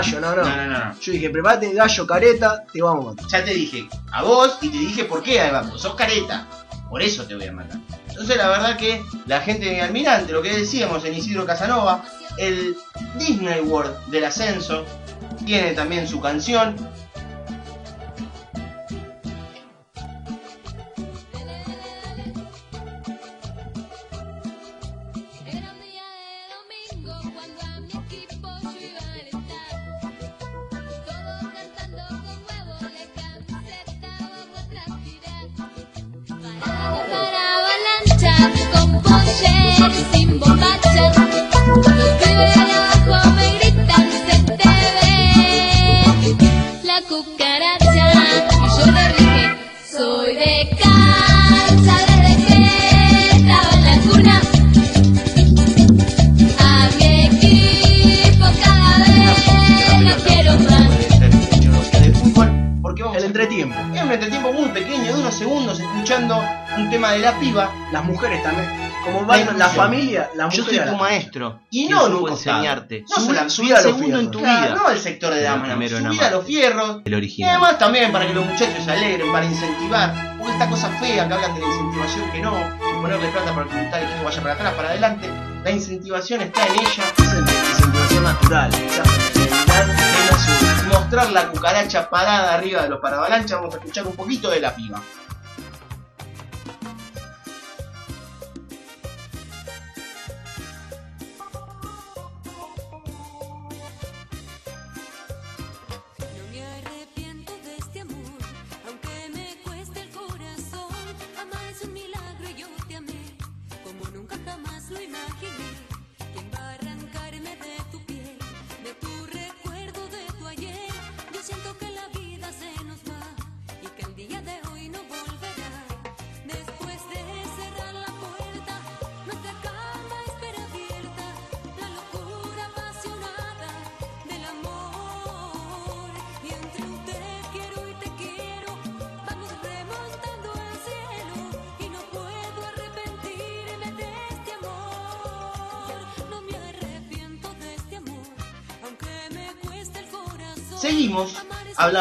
[0.02, 0.20] Gallo?
[0.20, 0.42] No, no.
[0.42, 1.00] No, no, no.
[1.00, 3.26] Yo dije, prepárate, gallo, careta, te vamos a matar.
[3.28, 6.46] Ya te dije a vos y te dije por qué además, sos careta.
[6.88, 7.78] Por eso te voy a matar.
[8.08, 12.04] Entonces la verdad que la gente de Almirante, lo que decíamos en Isidro Casanova,
[12.36, 12.76] el
[13.18, 14.84] Disney World del ascenso,
[15.46, 16.76] tiene también su canción.
[63.72, 63.96] Entretiempo.
[63.96, 66.42] Es un entretiempo muy pequeño, de unos segundos, escuchando
[66.76, 67.70] un tema de la piba.
[67.92, 68.68] Las mujeres también.
[69.04, 69.76] Como La van la inclusión.
[69.76, 71.60] familia, las Yo soy tu maestro.
[71.70, 73.04] Y ¿Quién no nunca enseñarte?
[73.08, 73.16] No
[73.50, 74.30] subí a los segundo en fierros.
[74.30, 74.74] tu Claro, vida.
[74.76, 75.74] no el sector de El damas, no.
[75.88, 77.00] subir nada a los fierros.
[77.04, 80.36] El Y además también para que los muchachos se alegren, para incentivar.
[80.38, 83.66] Porque esta cosa fea que hablan de la incentivación que no, que ponerle plata para
[83.68, 85.28] que tal equipo vaya para atrás, para adelante.
[85.64, 87.04] La incentivación está en ella.
[87.18, 88.70] Es en- incentivación natural.
[88.72, 93.58] Su- Mostrar la cucaracha parada arriba de los paravalanchas.
[93.58, 95.00] Vamos a escuchar un poquito de la piba.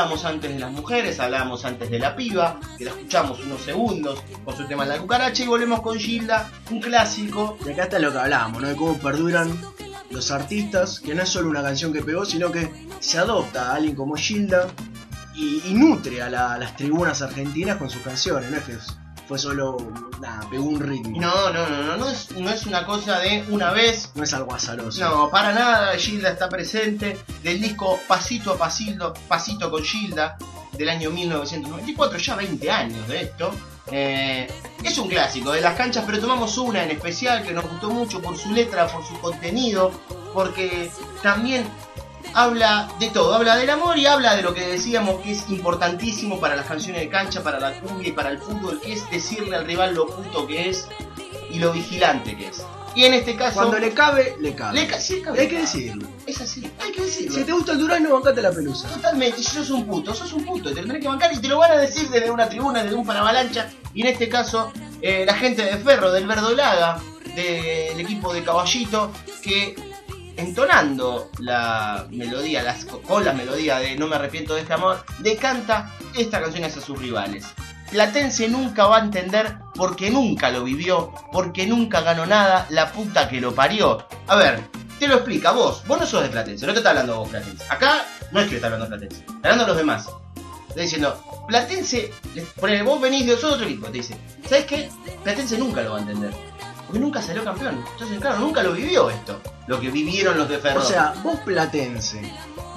[0.01, 4.23] Hablábamos antes de las mujeres, hablábamos antes de la piba, que la escuchamos unos segundos
[4.43, 7.55] por su tema de la cucaracha y volvemos con Gilda, un clásico.
[7.63, 8.69] Y acá está lo que hablábamos, ¿no?
[8.69, 9.55] De cómo perduran
[10.09, 12.67] los artistas, que no es solo una canción que pegó, sino que
[12.99, 14.69] se adopta a alguien como Gilda
[15.35, 18.77] y, nutre a las tribunas argentinas con sus canciones, no es que
[19.27, 19.77] fue solo,
[20.19, 21.19] nada, pegó un ritmo.
[21.19, 24.11] No, no, no, no, no es, no es una cosa de una vez.
[24.15, 24.99] No es algo azaroso.
[24.99, 27.17] No, para nada, Gilda está presente.
[27.43, 30.37] Del disco Pasito a Pasito, Pasito con Gilda,
[30.73, 33.51] del año 1994, ya 20 años de esto.
[33.91, 34.47] Eh,
[34.83, 38.21] es un clásico de las canchas, pero tomamos una en especial que nos gustó mucho
[38.21, 39.91] por su letra, por su contenido,
[40.33, 40.89] porque
[41.21, 41.65] también
[42.33, 46.39] habla de todo, habla del amor y habla de lo que decíamos que es importantísimo
[46.39, 49.55] para las canciones de cancha, para la cumbia y para el fútbol, que es decirle
[49.55, 50.87] al rival lo puto que es
[51.49, 52.63] y lo vigilante que es.
[52.93, 53.55] Y en este caso...
[53.55, 54.81] Cuando le cabe, le cabe.
[54.81, 55.39] le ca- sí, cabe.
[55.41, 56.07] hay que decirlo.
[56.27, 57.35] Es así, hay que decirlo.
[57.37, 58.89] Si te gusta el Durazno, bancate la pelusa.
[58.89, 61.57] Totalmente, si sos un puto, sos un puto, te tenés que bancar y te lo
[61.59, 65.35] van a decir desde una tribuna, desde un paravalancha, y en este caso, eh, la
[65.35, 66.99] gente de Ferro, del Verdolaga,
[67.33, 69.09] del equipo de Caballito,
[69.41, 69.73] que
[70.37, 72.75] entonando la melodía,
[73.07, 76.99] con la melodía de No me arrepiento de este amor, decanta esta canción hacia sus
[76.99, 77.45] rivales.
[77.91, 83.27] Platense nunca va a entender porque nunca lo vivió, porque nunca ganó nada, la puta
[83.27, 84.07] que lo parió.
[84.27, 84.61] A ver,
[84.97, 85.83] te lo explica vos.
[85.87, 87.65] Vos no sos de Platense, no te está hablando vos Platense.
[87.69, 90.07] Acá no es que está hablando Platense, está hablando los demás.
[90.69, 94.15] Está diciendo, Platense, le- ponele, vos venís de otro equipo, te dice,
[94.47, 94.89] ¿sabes qué?
[95.23, 96.31] Platense nunca lo va a entender.
[96.91, 97.81] Porque nunca salió campeón.
[97.93, 99.39] Entonces, claro, nunca lo vivió esto.
[99.67, 100.81] Lo que vivieron los de Ferro.
[100.81, 102.21] O sea, vos platense,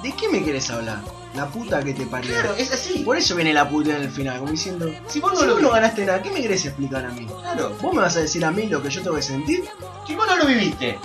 [0.01, 0.99] ¿de qué me querés hablar?
[1.33, 2.31] La puta que te parió.
[2.31, 2.99] claro, es así.
[2.99, 5.53] Por eso viene la puta en el final, como diciendo, Si vos no si lo
[5.55, 7.27] vos no viviste, ganaste nada, ¿qué me querés explicar a mí?
[7.41, 7.75] claro.
[7.81, 9.65] ¿Vos me vas a decir a mí lo que yo tengo que sentir?
[10.07, 10.97] Si vos no lo viviste,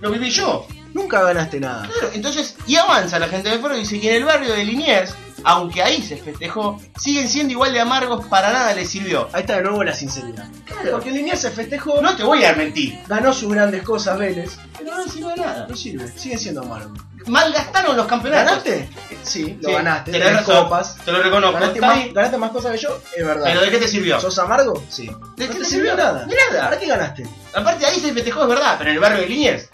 [0.00, 0.66] lo viví yo.
[0.94, 1.86] Nunca ganaste nada.
[1.88, 4.64] Claro, entonces, y avanza la gente de Ferro y dice, y en el barrio de
[4.64, 5.14] Liniers,
[5.48, 9.28] aunque ahí se festejó, siguen siendo igual de amargos, para nada les sirvió.
[9.32, 10.44] Ahí está de nuevo la sinceridad.
[10.90, 14.96] Porque Liniers se festejó, No te voy a mentir, ganó sus grandes cosas Vélez, pero
[14.96, 15.66] no sirve de nada.
[15.68, 16.92] no sirve, sigue siendo amargo.
[17.26, 18.64] Malgastaron los campeonatos.
[18.64, 18.88] ¿Ganaste?
[19.22, 20.96] Sí, lo Sí, ganaste, tenés razón, copas.
[21.04, 21.54] Te lo reconozco.
[21.60, 23.00] ¿Ganaste más, ganaste más cosas que yo?
[23.16, 23.44] Es verdad.
[23.44, 24.20] Pero ¿de qué te sirvió?
[24.20, 24.82] ¿Sos amargo?
[24.88, 25.06] Sí.
[25.06, 25.96] ¿De no qué te te sirvió sirvió?
[25.96, 26.24] nada.
[26.24, 26.64] De nada.
[26.64, 27.22] ¿Para qué ganaste?
[27.54, 29.68] Aparte ahí se festejó, es verdad, pero en el barrio de Liniers.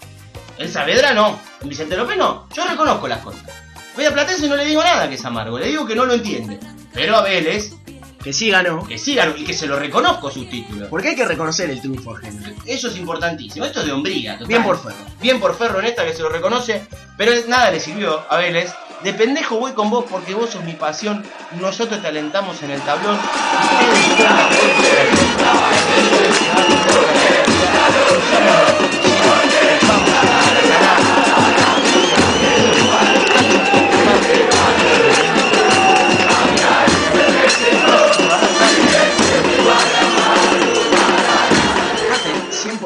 [0.59, 2.47] En Saavedra no, en Vicente López no.
[2.53, 3.41] Yo reconozco las cosas.
[3.95, 6.05] Voy a Platense y no le digo nada que es amargo, le digo que no
[6.05, 6.59] lo entiende.
[6.93, 7.73] Pero a Vélez,
[8.23, 8.87] Que sí ganó.
[8.87, 10.87] que sí ganó y que se lo reconozco sus títulos.
[10.89, 12.41] Porque hay que reconocer el triunfo ajeno.
[12.65, 13.65] Eso es importantísimo.
[13.65, 14.33] Esto es de hombría.
[14.33, 14.47] total.
[14.47, 14.95] Bien por Ferro.
[15.21, 16.85] Bien por Ferro en esta que se lo reconoce.
[17.17, 18.71] Pero nada le sirvió a Vélez.
[19.03, 21.25] De pendejo voy con vos porque vos sos mi pasión.
[21.59, 23.19] Nosotros te alentamos en el tablón.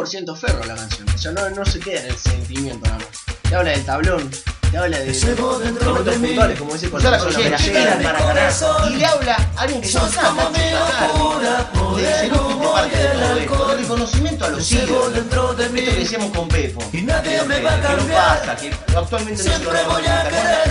[0.08, 1.08] 100% Ferro la canción.
[1.13, 3.08] O sea, no, no se queda en el sentimiento nada más.
[3.50, 4.32] Te habla del tablón,
[4.72, 8.50] te habla de momentos puntuales, como dice con Yo la persona la la en Maracaná
[8.89, 11.96] y le habla a alguien que no está, Cacho Sacardi.
[11.96, 13.72] Le dice, no fuiste parte de todo esto.
[13.72, 15.15] El reconocimiento a los ídolos.
[15.15, 16.84] Esto que decíamos con Pepo.
[16.91, 20.13] Y nadie me va a Que no pasa, que actualmente no se lo reconocen.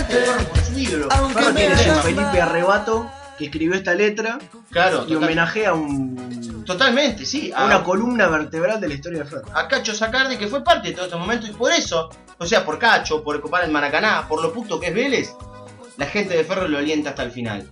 [0.07, 1.09] Ferro por su ídolo.
[1.09, 2.01] Ferro tiene me.
[2.03, 4.39] Felipe Arrebato, que escribió esta letra
[4.71, 7.51] Claro, y total- homenajea a, un, totalmente, sí.
[7.55, 9.47] a una columna vertebral de la historia de Ferro.
[9.53, 12.65] a Cacho Sacardi, que fue parte de todo este momento, y por eso, o sea,
[12.65, 15.33] por Cacho, por ocupar el Maracaná, por lo puto que es Vélez,
[15.97, 17.71] la gente de Ferro lo alienta hasta el final.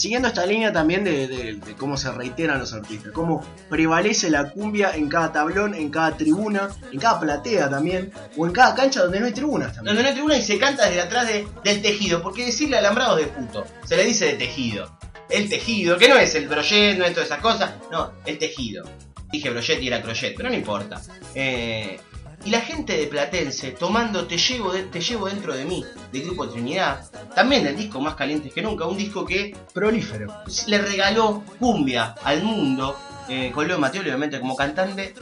[0.00, 5.10] Siguiendo esta línea también de, cómo se reiteran los artistas, cómo prevalece la cumbia en
[5.10, 9.26] cada tablón, en cada tribuna, en cada platea también, o en cada cancha donde no
[9.26, 9.94] hay tribunas también.
[9.94, 13.16] Donde no hay tribuna y se canta desde atrás de- del tejido, porque decirle alambrado
[13.16, 14.98] de puto, se le dice de tejido.
[15.28, 18.84] El tejido, que no es el brochet, no es todas esas cosas, no, el tejido.
[19.30, 20.98] Dije brochet y era crochet, pero no importa.
[21.34, 22.00] Eh,
[22.44, 26.20] y la gente de Platense tomando Te llevo, de- te llevo dentro de mí, de
[26.20, 30.32] Grupo Trinidad, también del disco Más Calientes que Nunca, un disco que Prolífero.
[30.66, 32.96] le regaló cumbia al mundo,
[33.28, 35.14] eh, con Leo Mateo obviamente como cantante,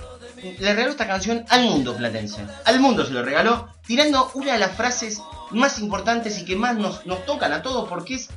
[0.43, 2.43] le regaló esta canción al mundo platense.
[2.65, 6.77] Al mundo se lo regaló, tirando una de las frases más importantes y que más
[6.77, 8.29] nos, nos tocan a todos porque es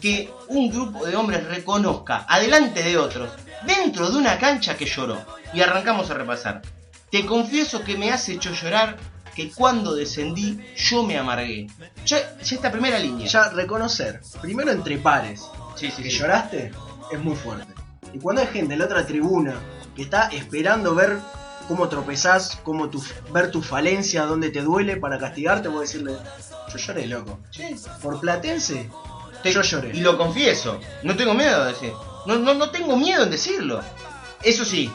[0.00, 3.30] que un grupo de hombres reconozca, adelante de otros,
[3.66, 5.18] dentro de una cancha que lloró.
[5.52, 6.62] Y arrancamos a repasar.
[7.10, 8.96] Te confieso que me has hecho llorar,
[9.34, 11.66] que cuando descendí yo me amargué.
[12.06, 13.26] Ya, ya esta primera línea.
[13.26, 15.42] Ya reconocer, primero entre pares,
[15.76, 16.18] sí, sí, que sí.
[16.18, 16.70] lloraste,
[17.10, 17.72] es muy fuerte.
[18.12, 19.54] Y cuando hay gente en la otra tribuna
[19.94, 21.18] que está esperando ver
[21.68, 26.16] cómo tropezás, cómo tu, ver tu falencia, dónde te duele para castigarte, vos decirle,
[26.72, 27.38] yo lloré, loco.
[27.50, 27.74] Sí.
[28.02, 28.88] Por Platense,
[29.42, 29.90] Te- yo lloré.
[29.96, 31.92] Y lo confieso, no tengo miedo de decir.
[32.26, 33.80] No, no, no tengo miedo en decirlo.
[34.42, 34.90] Eso sí,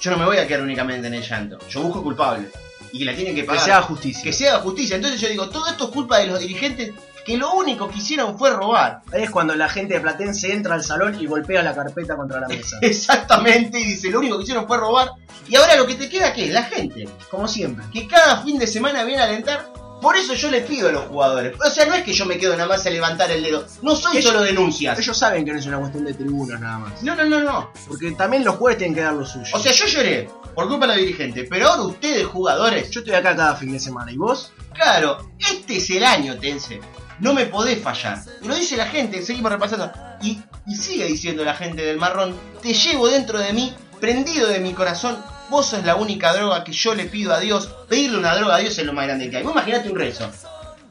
[0.00, 1.58] yo no me voy a quedar únicamente en el llanto.
[1.68, 2.48] Yo busco culpable.
[2.92, 3.64] Y que la tienen que Que pagar.
[3.64, 4.22] se haga justicia.
[4.24, 4.96] Que se haga justicia.
[4.96, 6.92] Entonces yo digo, todo esto es culpa de los dirigentes
[7.24, 9.02] que lo único que hicieron fue robar.
[9.12, 12.40] Ahí es cuando la gente de Platense entra al salón y golpea la carpeta contra
[12.40, 12.78] la mesa.
[12.80, 13.78] Exactamente.
[13.78, 15.10] Y dice, lo único que hicieron fue robar.
[15.46, 16.46] Y ahora lo que te queda, ¿qué?
[16.48, 17.06] La gente.
[17.30, 17.84] Como siempre.
[17.92, 19.66] Que cada fin de semana viene a alentar
[20.00, 21.56] Por eso yo le pido a los jugadores.
[21.64, 23.66] O sea, no es que yo me quedo nada más a levantar el dedo.
[23.82, 24.98] No soy solo denuncias.
[24.98, 27.02] Ellos saben que no es una cuestión de tribunas nada más.
[27.02, 27.72] No, no, no, no.
[27.88, 29.50] Porque también los jugadores tienen que dar lo suyo.
[29.52, 31.44] O sea, yo lloré por culpa de la dirigente.
[31.44, 34.12] Pero ahora ustedes, jugadores, yo estoy acá cada fin de semana.
[34.12, 34.52] ¿Y vos?
[34.72, 36.80] Claro, este es el año, Tense.
[37.18, 38.22] No me podés fallar.
[38.40, 39.90] Y lo dice la gente, seguimos repasando.
[40.22, 44.60] Y, y sigue diciendo la gente del marrón, te llevo dentro de mí, prendido de
[44.60, 45.18] mi corazón.
[45.50, 47.68] Vos sos la única droga que yo le pido a Dios.
[47.88, 49.42] Pedirle una droga a Dios es lo más grande que hay.
[49.42, 50.30] Vos imaginate un rezo.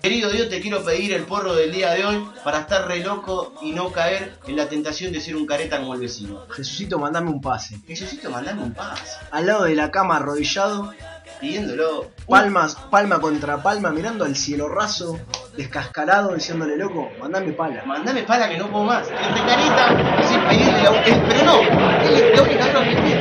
[0.02, 3.54] Querido Dios, te quiero pedir el porro del día de hoy para estar re loco
[3.62, 6.46] y no caer en la tentación de ser un careta como el vecino.
[6.50, 7.80] Jesucito, mandame un pase.
[7.88, 9.18] Necesito mandarme un pase.
[9.32, 10.94] Al lado de la cama arrodillado,
[11.42, 12.12] Pidiéndolo.
[12.28, 15.20] palmas, palma contra palma, mirando al cielo raso,
[15.58, 17.84] descascarado, diciéndole loco, mandame pala.
[17.86, 19.08] Mandame pala que no puedo más.
[19.10, 21.62] Entre careta, sin pedirle la el- Pero no,
[22.02, 23.17] es la única droga que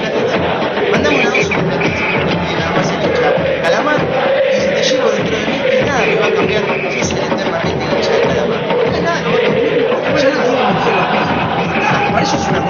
[5.96, 6.94] que nada me va a
[7.26, 8.60] eternamente hincha de calamar.
[8.92, 9.66] Que nada me va a
[12.10, 12.60] no eso es una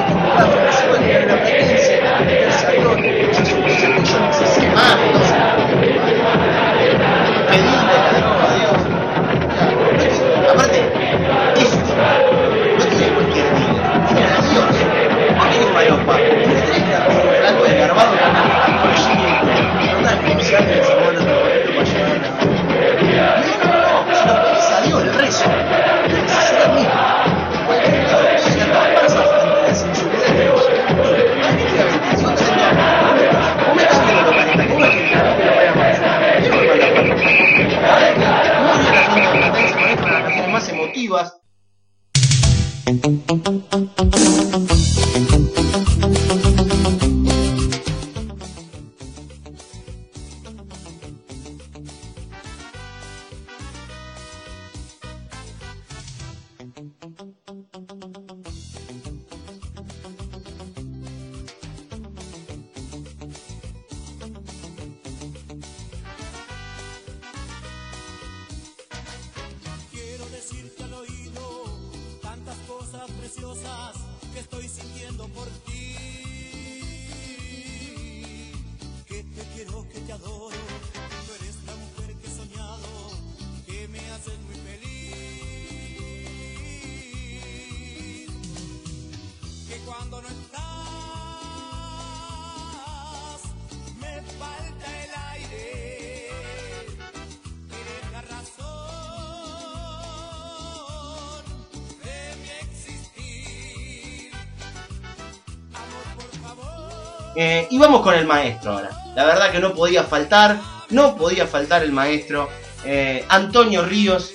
[107.36, 108.90] Eh, y vamos con el maestro ahora.
[109.14, 110.58] La verdad que no podía faltar,
[110.90, 112.48] no podía faltar el maestro.
[112.84, 114.32] eh, Antonio Ríos.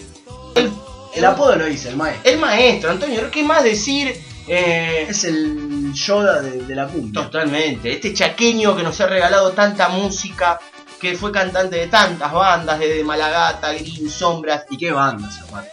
[0.55, 0.71] El,
[1.15, 2.31] El apodo lo dice el maestro.
[2.31, 4.13] el maestro, Antonio ¿qué más decir?
[4.47, 7.21] Eh, Es el Yoda de, de la cumbia.
[7.23, 7.91] Totalmente.
[7.91, 10.59] Este chaqueño que nos ha regalado tanta música,
[10.99, 14.65] que fue cantante de tantas bandas, desde Malagata, Green, Sombras.
[14.69, 15.71] ¿Y qué bandas aparte?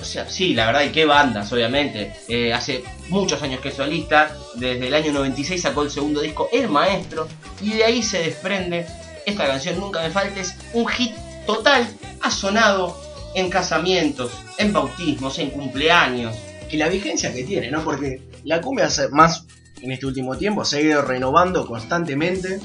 [0.00, 2.12] O sea, sí, la verdad, y qué bandas, obviamente.
[2.28, 6.48] Eh, hace muchos años que es solista, desde el año 96 sacó el segundo disco,
[6.52, 7.28] El Maestro,
[7.62, 8.86] y de ahí se desprende
[9.24, 11.14] esta canción, Nunca Me Faltes, un hit
[11.46, 11.86] total,
[12.22, 13.00] ha sonado
[13.34, 16.34] en casamientos, en bautismos, en cumpleaños.
[16.70, 17.82] Y la vigencia que tiene, ¿no?
[17.82, 19.46] Porque la cumbia más
[19.80, 22.60] en este último tiempo se ha ido renovando constantemente,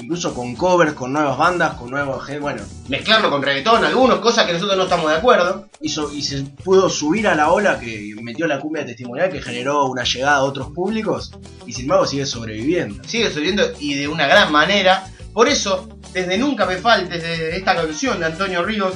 [0.00, 4.52] incluso con covers, con nuevas bandas, con nuevos bueno, Mezclarlo con reggaetón, algunos, cosas que
[4.52, 5.68] nosotros no estamos de acuerdo.
[5.80, 10.04] y se pudo subir a la ola que metió la cumbia testimonial, que generó una
[10.04, 11.32] llegada a otros públicos,
[11.66, 13.02] y sin embargo sigue sobreviviendo.
[13.04, 15.06] sigue subiendo y de una gran manera.
[15.32, 18.94] Por eso, desde Nunca Me Faltes, desde esta canción de Antonio Ríos,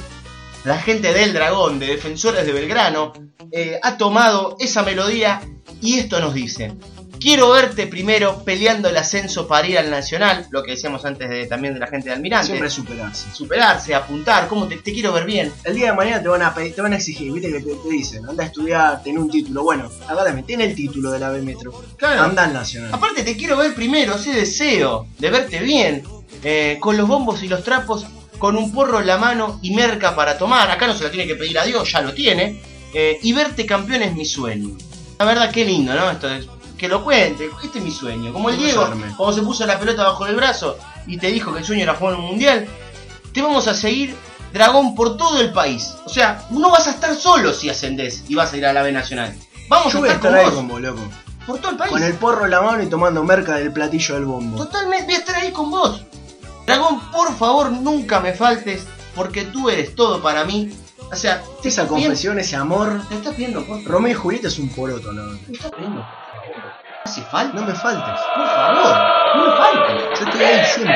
[0.63, 3.13] la gente del Dragón, de Defensores de Belgrano,
[3.51, 5.41] eh, ha tomado esa melodía
[5.81, 6.73] y esto nos dice.
[7.21, 11.45] Quiero verte primero peleando el ascenso para ir al Nacional, lo que decíamos antes de,
[11.45, 12.47] también de la gente de Almirante.
[12.47, 13.27] Siempre superarse.
[13.31, 15.53] Superarse, apuntar, cómo te, te quiero ver bien.
[15.63, 17.75] El día de mañana te van a pedir- te van a exigir, viste que te,
[17.75, 19.61] te dicen, anda a estudiar, ten un título.
[19.63, 21.71] Bueno, acá tiene el título de la B Metro.
[21.95, 22.23] Claro.
[22.23, 22.89] Anda al Nacional.
[22.91, 26.03] Aparte te quiero ver primero, ese deseo de verte bien,
[26.43, 28.07] eh, con los bombos y los trapos,
[28.39, 30.71] con un porro en la mano y merca para tomar.
[30.71, 32.59] Acá no se lo tiene que pedir a Dios, ya lo tiene.
[32.93, 34.75] eh, y verte campeón es mi sueño.
[35.19, 36.09] La verdad, qué lindo, ¿no?
[36.11, 36.47] Esto es-
[36.81, 38.33] que lo cuente, este es mi sueño.
[38.33, 41.59] Como el Diego, cuando se puso la pelota bajo el brazo y te dijo que
[41.59, 42.65] el sueño era jugar un mundial,
[43.31, 44.15] te vamos a seguir,
[44.51, 45.93] dragón, por todo el país.
[46.05, 48.81] O sea, no vas a estar solo si ascendés y vas a ir a la
[48.81, 49.31] B Nacional.
[49.69, 51.01] Vamos Yo a voy a estar estar ahí con con vos, vos, loco.
[51.45, 51.91] por todo el país.
[51.91, 54.57] Con el porro en la mano y tomando merca del platillo del bombo.
[54.57, 56.01] Totalmente, voy a estar ahí con vos.
[56.65, 58.87] Dragón, por favor, nunca me faltes.
[59.13, 60.71] porque tú eres todo para mí.
[61.11, 63.01] O sea, Esa confesión, ese amor.
[63.07, 63.91] Te estás pidiendo, por favor.
[63.91, 65.37] Romeo y Julieta es un poroto, ¿no?
[65.45, 66.03] Te estás pidiendo,
[67.19, 67.59] falta.
[67.59, 68.21] No me faltes.
[68.35, 68.95] Por favor,
[69.35, 70.19] no me faltes.
[70.19, 70.95] Yo estoy ahí siempre.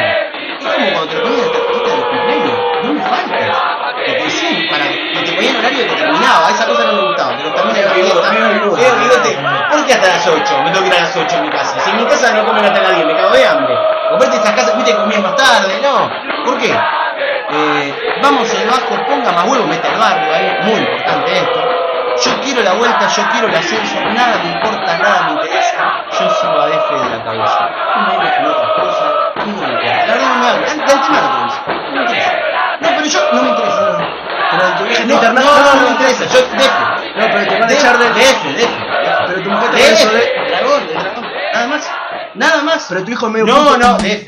[0.59, 2.59] Es como cuando te ponían la tarjeta de cumpleaños.
[2.83, 3.57] No me faltes.
[4.05, 6.49] Te decían para que te ponían horario que terminaba.
[6.51, 7.35] Esa cosa no me gustaba.
[7.37, 8.33] Pero también la fiesta.
[8.33, 9.39] Eh, bigote,
[9.71, 10.63] ¿por qué hasta las 8?
[10.63, 11.79] Me tengo que ir a las 8 en mi casa.
[11.79, 13.75] Si en mi casa no comen hasta las 10, me cago de hambre.
[14.09, 15.81] Comprate estas casas, viste, comían más tarde.
[15.81, 16.09] No.
[16.45, 16.71] ¿Por qué?
[16.71, 20.57] Eh, vamos el bajo, ponga más huevo, meta el barrio ahí.
[20.63, 21.74] Muy importante esto.
[22.23, 26.05] Yo quiero la vuelta, yo quiero el ascenso, nada me importa, nada me interesa.
[26.11, 27.69] Yo sigo a F de la cabeza.
[28.07, 29.83] No me en otras cosas, no me importa.
[29.85, 31.61] La verdad no me habla, de antemano te lo dice.
[31.67, 32.31] No me interesa.
[32.81, 33.81] No, pero yo no me interesa.
[33.85, 36.25] No, Pero no, no, no, me interesa.
[36.25, 37.17] Yo, DF.
[37.17, 38.13] No, pero te van a DF, echar del.
[38.13, 38.73] DF, DF.
[39.27, 41.25] Pero tu mujer te DF, de- dragón, de dragón.
[41.53, 41.91] Nada más.
[42.35, 42.85] Nada más.
[42.89, 44.23] Pero tu hijo es medio No, no, DF.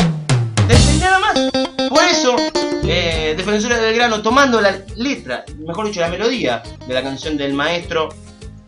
[0.69, 1.51] Y nada más.
[1.89, 2.35] Por eso,
[2.83, 8.09] eh, del Grano, tomando la letra, mejor dicho, la melodía de la canción del maestro,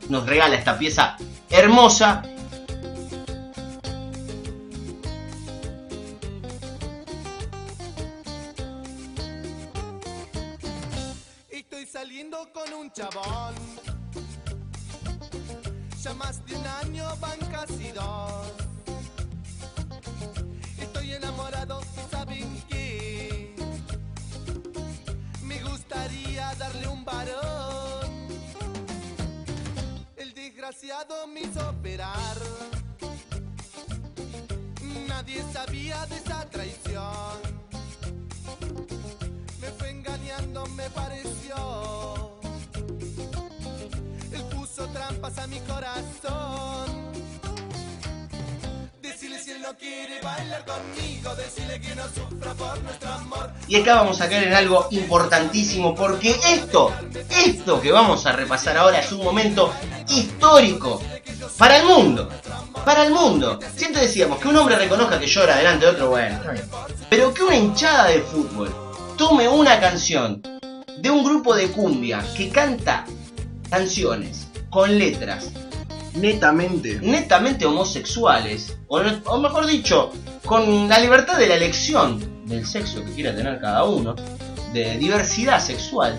[0.07, 1.17] nos regala esta pieza
[1.49, 2.23] hermosa.
[11.49, 13.55] Estoy saliendo con un chabón.
[16.01, 18.58] Ya más de un año van casi dos.
[31.33, 32.37] Me hizo operar.
[35.07, 37.39] Nadie sabía de esa traición.
[39.61, 42.39] Me fue engañando, me pareció.
[44.33, 47.11] Él puso trampas a mi corazón.
[49.01, 53.51] Decirle si él no quiere bailar conmigo, decirle que no sufra por nuestro amor.
[53.69, 56.93] Y acá vamos a caer en algo importantísimo porque esto,
[57.45, 59.73] esto que vamos a repasar ahora es un momento
[60.09, 61.01] histórico
[61.57, 62.29] para el mundo.
[62.85, 63.59] Para el mundo.
[63.75, 66.39] Siempre decíamos que un hombre reconozca que llora delante de otro, bueno.
[67.09, 68.73] Pero que una hinchada de fútbol
[69.17, 70.41] tome una canción
[70.97, 73.05] de un grupo de cumbia que canta
[73.69, 75.49] canciones con letras
[76.13, 76.99] Netamente.
[77.01, 80.11] netamente homosexuales, o, no- o mejor dicho,
[80.45, 84.15] con la libertad de la elección del sexo que quiera tener cada uno,
[84.73, 86.17] de diversidad sexual,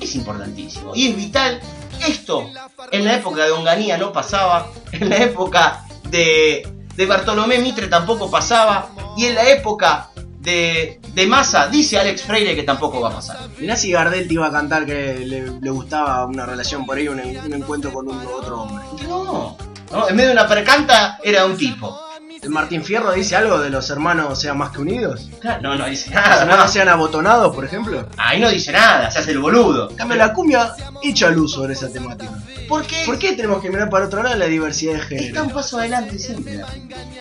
[0.00, 0.94] es importantísimo.
[0.94, 1.60] Y es vital.
[2.06, 2.48] Esto
[2.90, 8.30] en la época de Onganía no pasaba, en la época de, de Bartolomé Mitre tampoco
[8.30, 13.12] pasaba, y en la época de, de Massa dice Alex Freire que tampoco va a
[13.14, 13.38] pasar.
[13.58, 17.08] Mirá si Gardel te iba a cantar que le, le gustaba una relación por ahí,
[17.08, 18.84] un, un encuentro con un otro hombre.
[19.06, 19.56] No,
[19.90, 21.98] no, en vez de una percanta era un tipo.
[22.42, 25.28] ¿El Martín Fierro dice algo de los hermanos sean más que unidos?
[25.62, 26.42] No, no dice ¿Los nada.
[26.42, 26.72] hermanos no.
[26.72, 28.04] sean abotonados, por ejemplo?
[28.16, 29.90] Ahí no dice nada, se hace el boludo.
[29.90, 30.74] En cambio, la cumbia
[31.04, 32.32] echa luz sobre esa temática.
[32.68, 33.04] ¿Por qué?
[33.06, 35.42] ¿Por qué tenemos que mirar para otro lado la diversidad de Está género?
[35.44, 36.60] un paso adelante siempre.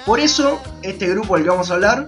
[0.07, 2.07] Por eso, este grupo del que vamos a hablar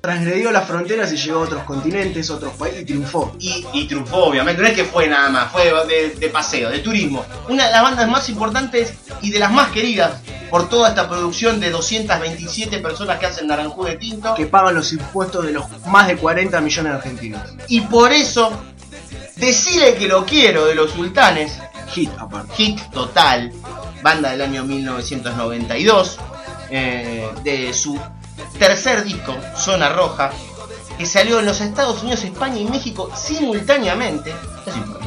[0.00, 3.36] transgredió las fronteras y llegó a otros continentes, otros países y triunfó.
[3.38, 4.62] Y, y triunfó, obviamente.
[4.62, 7.26] No es que fue nada más, fue de, de paseo, de turismo.
[7.50, 10.12] Una de las bandas más importantes y de las más queridas
[10.50, 14.34] por toda esta producción de 227 personas que hacen Naranjú de Tinto.
[14.34, 17.42] Que pagan los impuestos de los más de 40 millones de argentinos.
[17.68, 18.50] Y por eso,
[19.36, 22.52] decirle que lo quiero de los sultanes, Hit, aparte.
[22.54, 23.50] hit total,
[24.02, 26.18] banda del año 1992,
[26.70, 27.98] eh, de su
[28.58, 30.30] tercer disco, Zona Roja,
[30.98, 34.34] que salió en los Estados Unidos, España y México simultáneamente.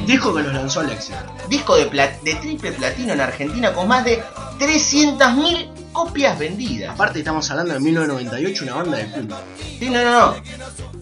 [0.05, 1.17] Dijo que los lanzó al éxito.
[1.49, 1.85] Disco de,
[2.23, 4.23] de triple platino en Argentina con más de
[4.59, 6.93] 300.000 copias vendidas.
[6.93, 9.37] Aparte, estamos hablando de 1998, una banda de cumbia.
[9.79, 10.35] Sí, no, no, no.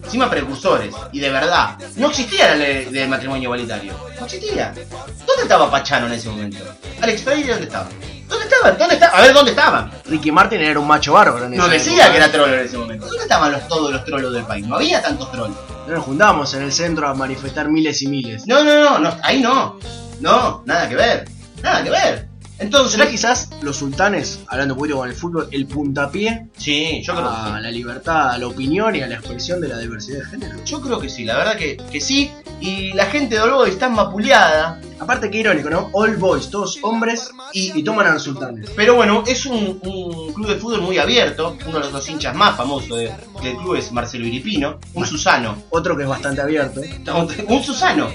[0.04, 0.94] Encima precursores.
[1.12, 1.76] Y de verdad.
[1.96, 3.94] No existía la ley del matrimonio igualitario.
[4.18, 4.74] No existía.
[5.26, 6.64] ¿Dónde estaba Pachano en ese momento?
[7.00, 7.88] Alex Freire, ¿dónde estaba?
[8.28, 8.78] ¿Dónde estaban?
[8.78, 9.18] ¿Dónde estaba?
[9.18, 9.90] A ver, ¿dónde estaban?
[10.06, 12.78] Ricky Martin era un macho bárbaro en No esa decía que era trolo en ese
[12.78, 13.06] momento.
[13.06, 14.66] ¿Dónde estaban los, todos los trolos del país?
[14.66, 15.56] No había tantos trolos.
[15.90, 18.46] No nos juntábamos en el centro a manifestar miles y miles.
[18.46, 19.76] No, no, no, no, ahí no.
[20.20, 21.28] No, nada que ver.
[21.64, 22.29] Nada que ver.
[22.60, 27.14] Entonces, ¿Será quizás los sultanes, hablando un poquito con el fútbol, el puntapié Sí, yo
[27.14, 27.50] creo que sí.
[27.54, 30.64] a la libertad, a la opinión y a la expresión de la diversidad de género?
[30.64, 32.30] Yo creo que sí, la verdad que, que sí.
[32.60, 34.78] Y la gente de All Boys está mapuleada.
[34.98, 35.88] Aparte, qué irónico, ¿no?
[35.94, 38.68] All boys, todos hombres, y, y toman a los sultanes.
[38.76, 41.56] Pero bueno, es un, un club de fútbol muy abierto.
[41.66, 43.10] Uno de los dos hinchas más famosos de-
[43.42, 44.78] del club es Marcelo Iripino.
[44.92, 45.56] Un Susano.
[45.70, 46.82] Otro que es bastante abierto.
[47.48, 48.08] Un Susano.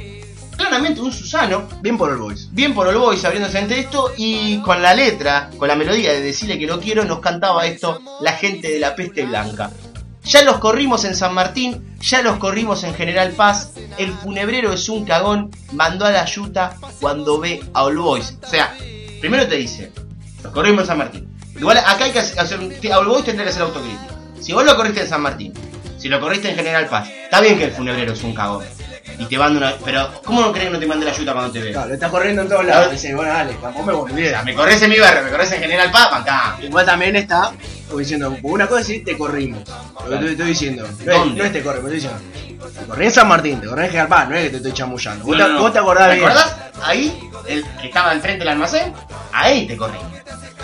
[0.58, 1.68] Claramente un Susano.
[1.82, 2.50] Bien por All boys.
[2.52, 4.12] Bien por All Boys abriéndose ante esto.
[4.18, 8.02] Y con la letra, con la melodía de decirle que lo quiero, nos cantaba esto
[8.22, 9.72] la gente de la peste blanca.
[10.24, 13.74] Ya los corrimos en San Martín, ya los corrimos en General Paz.
[13.98, 18.38] El funebrero es un cagón, mandó a la yuta cuando ve a All Boys.
[18.44, 18.76] O sea,
[19.22, 19.92] primero te dice,
[20.42, 21.38] los corrimos en San Martín.
[21.56, 22.60] Igual acá hay que hacer.
[22.92, 24.16] A All Boys tendría que hacer autocrítica.
[24.42, 25.54] Si vos lo corriste en San Martín,
[25.98, 28.64] si lo corriste en General Paz, está bien que el funebrero es un cagón.
[29.18, 29.76] Y te manda una.
[29.84, 31.72] Pero, ¿cómo no crees que no te mande la yuta cuando te ve?
[31.72, 32.92] Claro, lo está corriendo en todos lados.
[32.92, 34.12] Dice, bueno, dale, vos me voy
[34.46, 36.58] me corres en mi barrio, me corres en General Paz, acá.
[36.62, 37.52] Igual también está
[37.88, 39.62] como diciendo, una cosa es decir, te corrimos.
[40.10, 40.88] Lo que te estoy diciendo.
[41.06, 42.20] No es, no es te corrimos, estoy diciendo.
[42.80, 44.74] Te corrí en San Martín, te corrí en General Paz, no es que te estoy
[44.74, 45.26] chamullando.
[45.26, 46.58] Vos, No, te, no, vos te acordás ¿Te acordás?
[46.84, 48.92] Ahí, el que estaba enfrente del almacén,
[49.32, 49.98] ahí te corrí.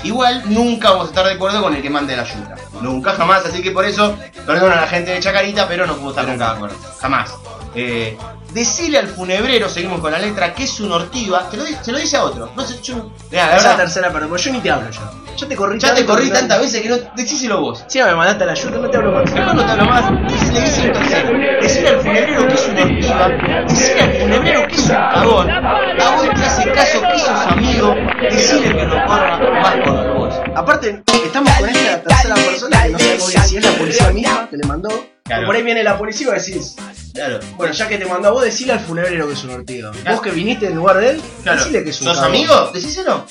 [0.04, 2.56] Igual nunca vamos a estar de acuerdo con el que mande la ayuda.
[2.82, 3.46] Nunca, jamás.
[3.46, 6.50] Así que por eso, perdona a la gente de Chacarita, pero no podemos estar nunca
[6.50, 6.78] de acuerdo.
[7.00, 7.32] Jamás.
[7.76, 8.18] Eh,
[8.54, 11.50] decirle al funebrero, seguimos con la letra, que es un ortiva.
[11.50, 12.52] Te lo, se lo dice a otro.
[12.56, 13.12] No sé, yo.
[13.30, 15.12] Mirá, la verdad, tercera, pero yo ni te hablo ya.
[15.38, 16.98] Yo te corrí ya te corrí no- tantas veces que no.
[17.16, 17.84] Decíselo vos.
[17.88, 19.32] Sí, me mandaste a la ayuda, no te hablo más.
[19.34, 20.04] No, no te hablo más.
[20.12, 21.30] Y le dice un tercero.
[21.62, 23.30] Decirle al funebrero que es una ortiva.
[23.68, 25.50] Decirle al funebrero que es un cagón.
[25.52, 27.96] A vos te hace caso que sos amigo.
[28.30, 30.36] Decirle que no corra más con vos.
[30.56, 34.58] Aparte, estamos con esta tercera persona que no sabemos si es la policía misma que
[34.58, 34.90] le mandó.
[35.24, 35.46] Claro.
[35.46, 36.76] Por ahí viene la policía y vos decís,
[37.14, 37.40] Claro.
[37.56, 39.92] bueno, ya que te mandó a vos, decile al funebrero que es un ortigo.
[39.92, 40.12] Claro.
[40.18, 42.32] Vos que viniste en lugar de él, decile que es un ¿Sos cagón.
[42.32, 42.72] amigo?
[42.74, 43.26] Decíselo.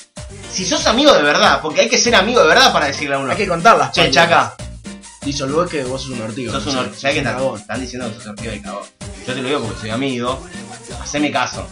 [0.51, 3.19] Si sos amigo de verdad, porque hay que ser amigo de verdad para decirle a
[3.19, 3.31] uno.
[3.31, 3.91] Hay que contarlas.
[3.91, 4.55] Che, chaca,
[5.23, 6.51] Dice el que vos sos un ortigo.
[6.51, 7.59] sos un no or- ¿Sabés están, cagón.
[7.59, 8.83] están diciendo que sos ortigo de cagón?
[9.27, 10.41] Yo te lo digo porque soy amigo.
[10.99, 11.67] Haceme caso.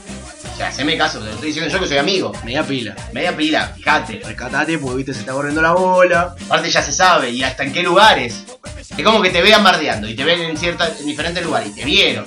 [0.59, 2.33] Sea, haceme caso, te lo estoy diciendo yo que soy amigo.
[2.43, 2.93] Media pila.
[3.13, 4.19] Media pila, fíjate.
[4.25, 6.35] Rescatate porque viste se está corriendo la bola.
[6.47, 8.43] Aparte ya se sabe, y hasta en qué lugares.
[8.75, 11.75] Es como que te vean bardeando y te ven en, ciertas, en diferentes lugares y
[11.75, 12.25] te vieron.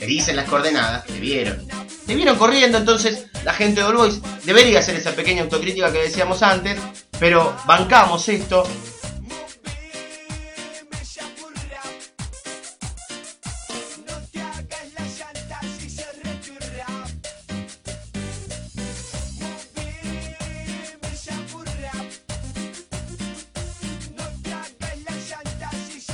[0.00, 1.64] Te dicen las coordenadas, te vieron.
[2.08, 5.98] Te vieron corriendo, entonces la gente de All Boys debería hacer esa pequeña autocrítica que
[5.98, 6.76] decíamos antes,
[7.20, 8.68] pero bancamos esto.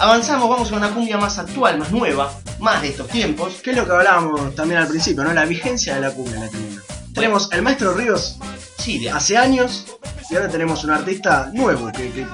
[0.06, 3.54] Avanzamos, vamos a una cumbia más actual, más nueva, más de estos tiempos.
[3.60, 5.32] ¿Qué es lo que hablábamos también al principio, no?
[5.32, 6.80] La vigencia de la cumbia la tribuna.
[7.12, 8.38] Tenemos el maestro Ríos
[8.78, 9.84] Sí, de hace años
[10.30, 12.24] y ahora tenemos un artista nuevo que, que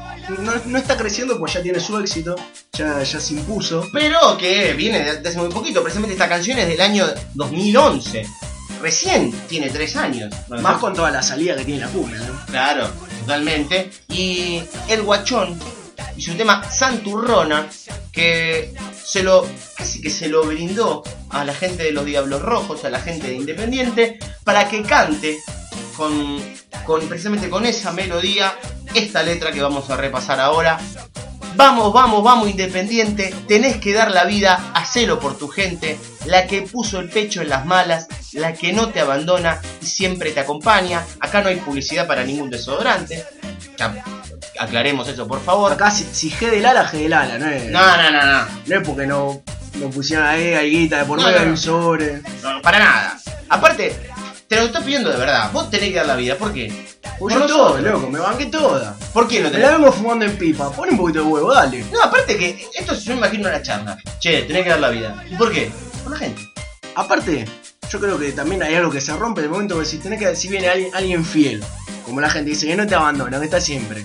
[0.42, 2.36] no, no está creciendo pues ya tiene su éxito,
[2.74, 3.88] ya, ya se impuso.
[3.90, 5.80] Pero que viene de de hace muy poquito.
[5.82, 8.26] Precisamente esta canción es del año 2011.
[8.82, 10.30] Recién tiene tres años.
[10.60, 12.38] Más con toda la salida que tiene la cumbia, ¿no?
[12.44, 12.90] Claro,
[13.22, 13.90] totalmente.
[14.10, 15.58] Y el guachón
[16.16, 17.68] y su tema Santurrona,
[18.12, 18.72] que
[19.04, 19.46] se lo
[20.02, 23.34] que se lo brindó a la gente de los Diablos Rojos, a la gente de
[23.34, 25.38] Independiente, para que cante
[25.96, 26.40] con,
[26.84, 28.56] con precisamente con esa melodía
[28.94, 30.78] esta letra que vamos a repasar ahora.
[31.54, 36.62] Vamos, vamos, vamos Independiente, tenés que dar la vida, hacelo por tu gente, la que
[36.62, 41.04] puso el pecho en las malas, la que no te abandona y siempre te acompaña.
[41.20, 43.24] Acá no hay publicidad para ningún desodorante.
[43.76, 44.02] Ya,
[44.58, 45.72] aclaremos eso, por favor.
[45.72, 47.70] Acá si, si G del ala, G del ala, ¿no es?
[47.70, 49.42] No, no, no, no, No es porque no,
[49.74, 51.52] no pusieron ahí, hay guita de por No, medio no, hay no.
[51.52, 52.22] un sobre.
[52.42, 53.18] no, para nada.
[53.48, 53.94] Aparte,
[54.48, 56.72] te lo estoy pidiendo de verdad, vos tenés que dar la vida, ¿por qué?
[57.18, 58.96] Pues Por yo todo, loco, me banqué toda.
[59.12, 61.84] ¿Por qué no Me la vemos fumando en pipa, pon un poquito de huevo, dale.
[61.92, 63.96] No, aparte que esto yo me imagino una charla.
[64.18, 65.22] Che, tenés que dar la vida.
[65.30, 65.70] ¿Y por qué?
[66.02, 66.42] Por la gente.
[66.94, 67.44] Aparte,
[67.90, 70.18] yo creo que también hay algo que se rompe en el momento que si tenés
[70.18, 71.62] que si viene alguien, alguien fiel,
[72.04, 74.04] como la gente dice que no te abandona, que está siempre.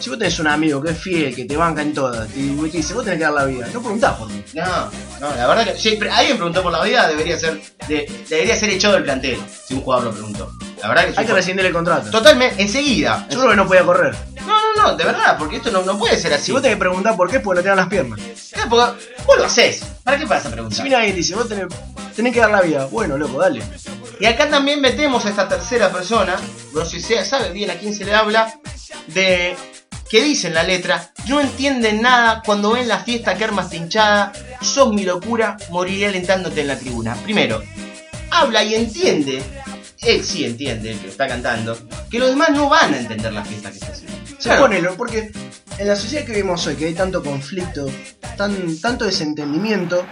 [0.00, 2.76] Si vos tenés un amigo que es fiel, que te banca en todas, y te
[2.78, 4.42] dice, vos tenés que dar la vida, no preguntás por mí.
[4.54, 8.56] No, no, la verdad que si alguien preguntó por la vida, debería ser de- debería
[8.56, 10.52] ser echado del plantel si un jugador lo preguntó.
[10.80, 12.10] La verdad que, Hay que rescindir el contrato.
[12.10, 13.26] Totalmente, enseguida.
[13.30, 14.14] Yo creo que no podía correr.
[14.46, 16.44] No, no, no, de verdad, porque esto no, no puede ser así.
[16.46, 18.20] Si vos tenés que preguntar por qué, porque no te dan las piernas.
[18.52, 19.82] Claro, porque vos lo haces.
[20.04, 20.76] ¿Para qué vas a preguntar?
[20.76, 21.66] Si viene alguien y dice, vos tenés,
[22.14, 23.60] tenés que dar la vida, bueno, loco, dale.
[24.20, 26.36] Y acá también metemos a esta tercera persona,
[26.72, 28.52] no sé si sabe bien a quién se le habla,
[29.08, 29.56] de
[30.10, 34.32] que dice en la letra, no entienden nada cuando ven la fiesta que armas hinchada,
[34.62, 37.14] sos mi locura, moriré alentándote en la tribuna.
[37.16, 37.62] Primero,
[38.30, 39.42] habla y entiende,
[40.00, 41.78] él sí entiende, el que está cantando,
[42.10, 44.16] que los demás no van a entender la fiesta que está haciendo.
[44.42, 44.62] Claro.
[44.62, 45.30] pone, lo- porque
[45.78, 47.90] en la sociedad que vivimos hoy, que hay tanto conflicto,
[48.36, 50.06] tan, tanto desentendimiento,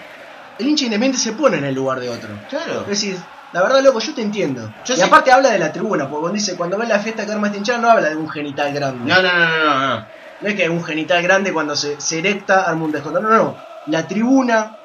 [0.58, 2.28] el hincha independiente se pone en el lugar de otro.
[2.50, 2.82] Claro.
[2.82, 3.16] Es decir,
[3.52, 4.70] la verdad, loco, yo te entiendo.
[4.84, 5.02] Yo y sí.
[5.02, 7.78] aparte habla de la tribuna, porque cuando dice, cuando ves la fiesta que armas hinchada,
[7.78, 9.12] no habla de un genital grande.
[9.12, 10.06] No, no, no, no, no, no.
[10.40, 13.22] No es que un genital grande cuando se, se erecta arma un descontrol.
[13.24, 13.56] No, no.
[13.86, 14.76] La tribuna,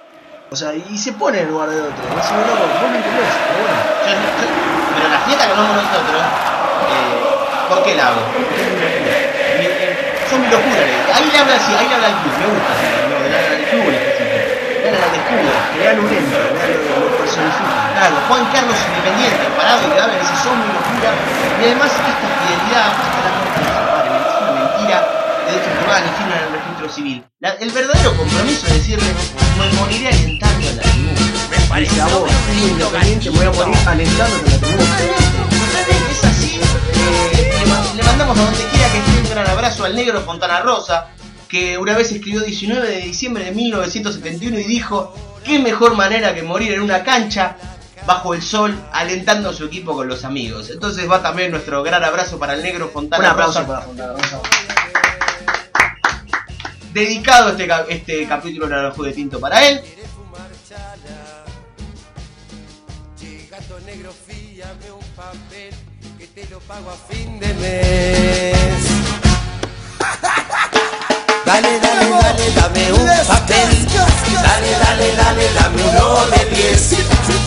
[0.49, 1.91] o sea, y se pone en lugar de otro.
[1.91, 3.81] Loco, vos me entendés, pero bueno.
[4.05, 4.49] Yo- yo-
[4.95, 6.21] pero la fiesta que hablamos nosotros,
[6.91, 8.21] eh, ¿por qué la hago?
[9.57, 9.97] Eh,
[10.29, 12.71] Son mi locura, le- ahí le habla así, ahí le habla al club, me gusta.
[13.09, 13.19] ¿no?
[13.19, 14.37] Le habla al fútbol ejército.
[14.85, 15.17] Gana la de
[15.95, 17.10] lo, lo personifica.
[17.35, 21.11] Claro, Juan Carlos Independiente, parado y grave, ese son mi locura.
[21.59, 24.97] Y además esta fidelidad, hasta la muerte de su padre, es una mentira
[25.45, 27.23] de derecho privado ni firma en el registro civil.
[27.39, 29.09] La- el verdadero compromiso es decirle,
[29.57, 31.79] me moriré alentando a la tribuna.
[31.79, 34.97] Dice a vos, independiente, me voy a morir alentándote en la tribuna.
[36.11, 36.59] Es así.
[36.59, 37.65] Eh,
[37.95, 41.07] le mandamos a donde quiera que esté un gran abrazo al negro Fontana Rosa,
[41.51, 46.43] que una vez escribió 19 de diciembre de 1971 y dijo, qué mejor manera que
[46.43, 47.57] morir en una cancha
[48.07, 50.69] bajo el sol alentando a su equipo con los amigos.
[50.69, 54.13] Entonces va también nuestro gran abrazo para el negro Un Fontana aplauso Rosa, para Fontana
[54.13, 54.41] Rosa.
[56.93, 59.81] dedicado este, este capítulo de Naranjo de Tinto para él.
[59.81, 61.43] ¿Quieres fumar chala?
[63.19, 65.73] Che, gato negro, fíame un papel
[66.17, 69.20] que te lo pago a fin de mes.
[71.51, 73.85] Dale, dale, dale, dame un papel.
[74.41, 76.95] Dale, dale, dale, dame uno de diez.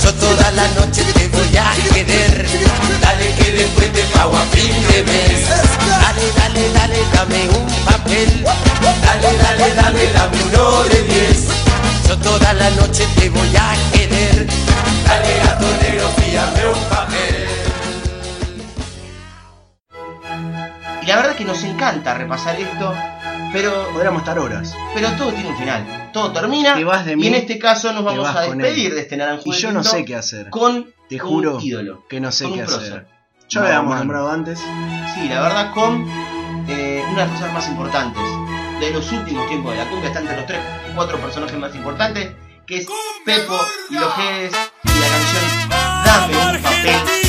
[0.02, 2.46] Yo toda la noche te voy a querer.
[3.00, 5.48] Dale que después te pago a fin de mes.
[5.48, 8.44] Dale, dale, dale, dame un papel.
[8.44, 11.48] Dale, dale, dale, dame uno de diez.
[12.06, 14.46] Yo toda la noche te voy a querer.
[15.06, 17.48] Dale gato negro, fíame un papel.
[21.00, 22.94] Y la verdad que nos encanta repasar esto,
[23.54, 24.74] pero Podríamos estar horas.
[24.94, 26.10] Pero todo tiene un final.
[26.12, 26.74] Todo termina.
[26.74, 29.52] Te vas de y en este caso nos vamos a despedir de este naranjo Y
[29.52, 30.50] yo no sé qué hacer.
[30.50, 32.04] Con Te un juro ídolo.
[32.08, 32.92] que no sé qué un prócer.
[32.92, 33.06] hacer.
[33.48, 34.58] Ya lo habíamos nombrado antes.
[34.58, 36.04] Sí, la verdad con
[36.68, 38.22] eh, una de las cosas más importantes
[38.80, 40.08] de los últimos tiempos de la cumbia.
[40.08, 40.60] Está entre los tres,
[40.96, 42.32] cuatro personajes más importantes.
[42.66, 42.88] Que es
[43.24, 43.58] Pepo
[43.90, 44.52] y los G's
[44.84, 45.68] y la canción
[46.04, 47.23] Dame un papel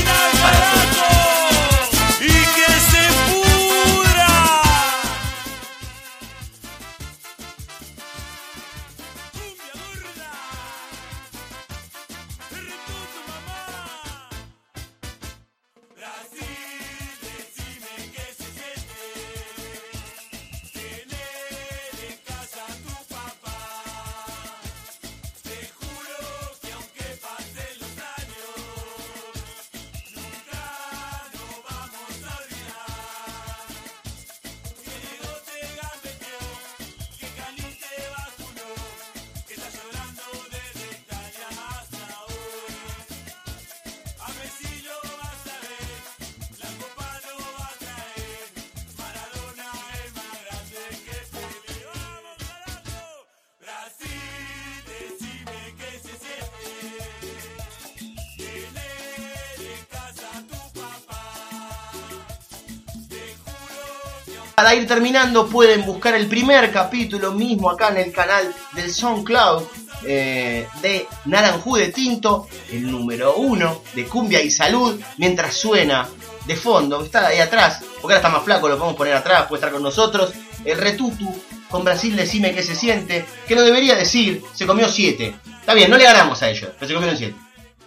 [64.56, 69.64] Para ir terminando pueden buscar el primer capítulo mismo acá en el canal del SoundCloud
[70.06, 76.08] eh, de Naranjú de Tinto, el número uno de Cumbia y Salud, mientras suena
[76.46, 79.60] de fondo, está ahí atrás, porque ahora está más flaco, lo podemos poner atrás, puede
[79.60, 80.32] estar con nosotros,
[80.64, 81.28] el retutu
[81.70, 85.36] con Brasil decime qué se siente, que no debería decir, se comió siete.
[85.60, 87.36] Está bien, no le ganamos a ellos, pero se comieron siete.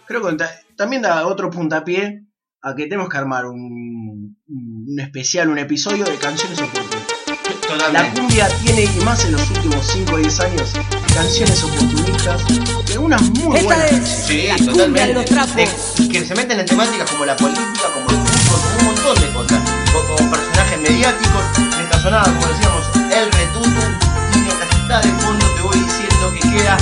[0.04, 2.24] Creo que ta- también da otro puntapié
[2.60, 4.36] a que tenemos que armar un
[4.96, 7.92] especial, un episodio de canciones oportunas.
[7.92, 10.70] La cumbia tiene, y más en los últimos 5 o 10 años,
[11.14, 12.40] canciones oportunistas,
[12.88, 13.92] y algunas muy Esta buenas.
[13.92, 15.06] es Sí, la cumbia totalmente.
[15.08, 15.54] de los trapos.
[15.56, 19.20] De- que se meten en temáticas como la política, como el fútbol, como un montón
[19.20, 19.60] de cosas.
[19.92, 21.42] Co- Como personajes mediáticos.
[21.76, 23.80] Mientras sonaba, como decíamos, el retuto.
[24.34, 26.76] Y mientras está de fondo te voy diciendo que queda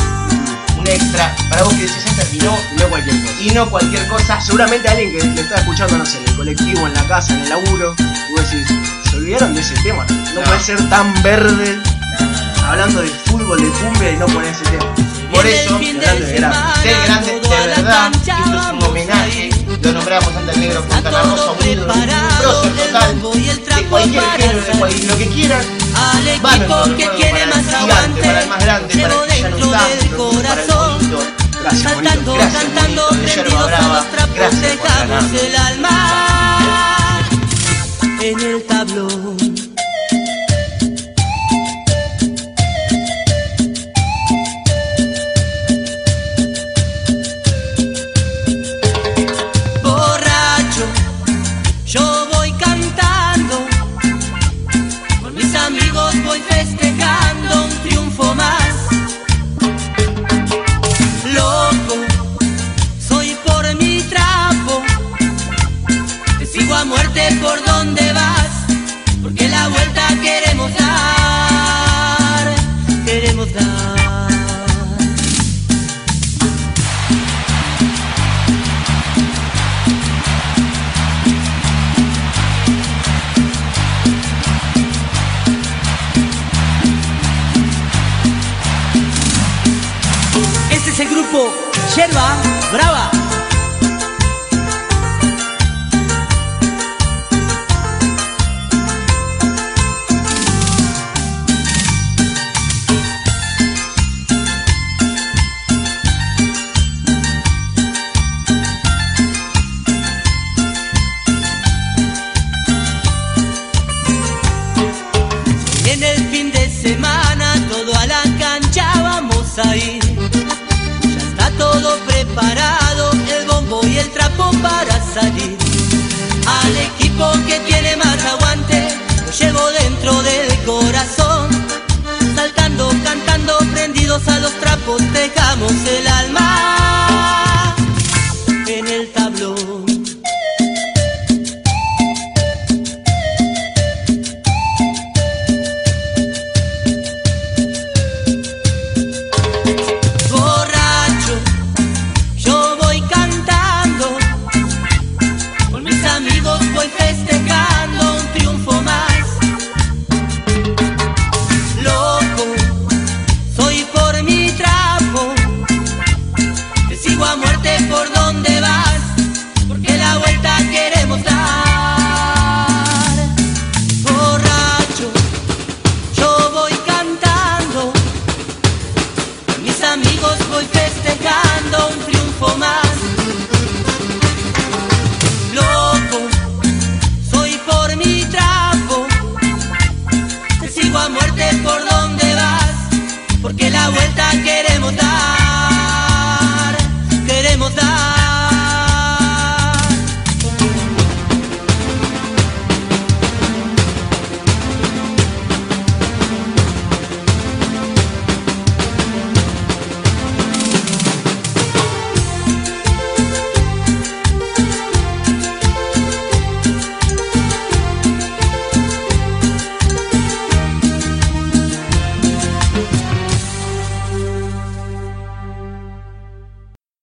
[0.87, 3.41] un extra para vos que decís ya terminó Y no cualquier cosa.
[3.41, 4.41] y no cualquier cosa.
[4.41, 7.41] Seguramente alguien que lo está escuchando, no sé, en el colectivo, en la casa, en
[7.41, 8.69] el laburo, y vos decís,
[9.11, 10.05] se olvidaron de ese tema.
[10.09, 10.43] No, No.
[10.45, 11.79] puede ser tan verde
[12.67, 14.95] hablando de fútbol, de cumbia y no poner ese tema.
[15.33, 16.35] Por eso, grande, de grande.
[16.37, 19.51] semana, ser grande de verdad, esto es un homenaje.
[19.53, 19.57] a.
[19.87, 22.07] Lo nombramos ante el negro Fontana Rosa, un ídolo, un
[22.39, 23.23] prócer total.
[23.77, 25.05] De cualquier género, de cual- salir.
[25.11, 25.61] lo que quieran.
[25.95, 26.57] Al Va
[35.19, 35.56] Gracias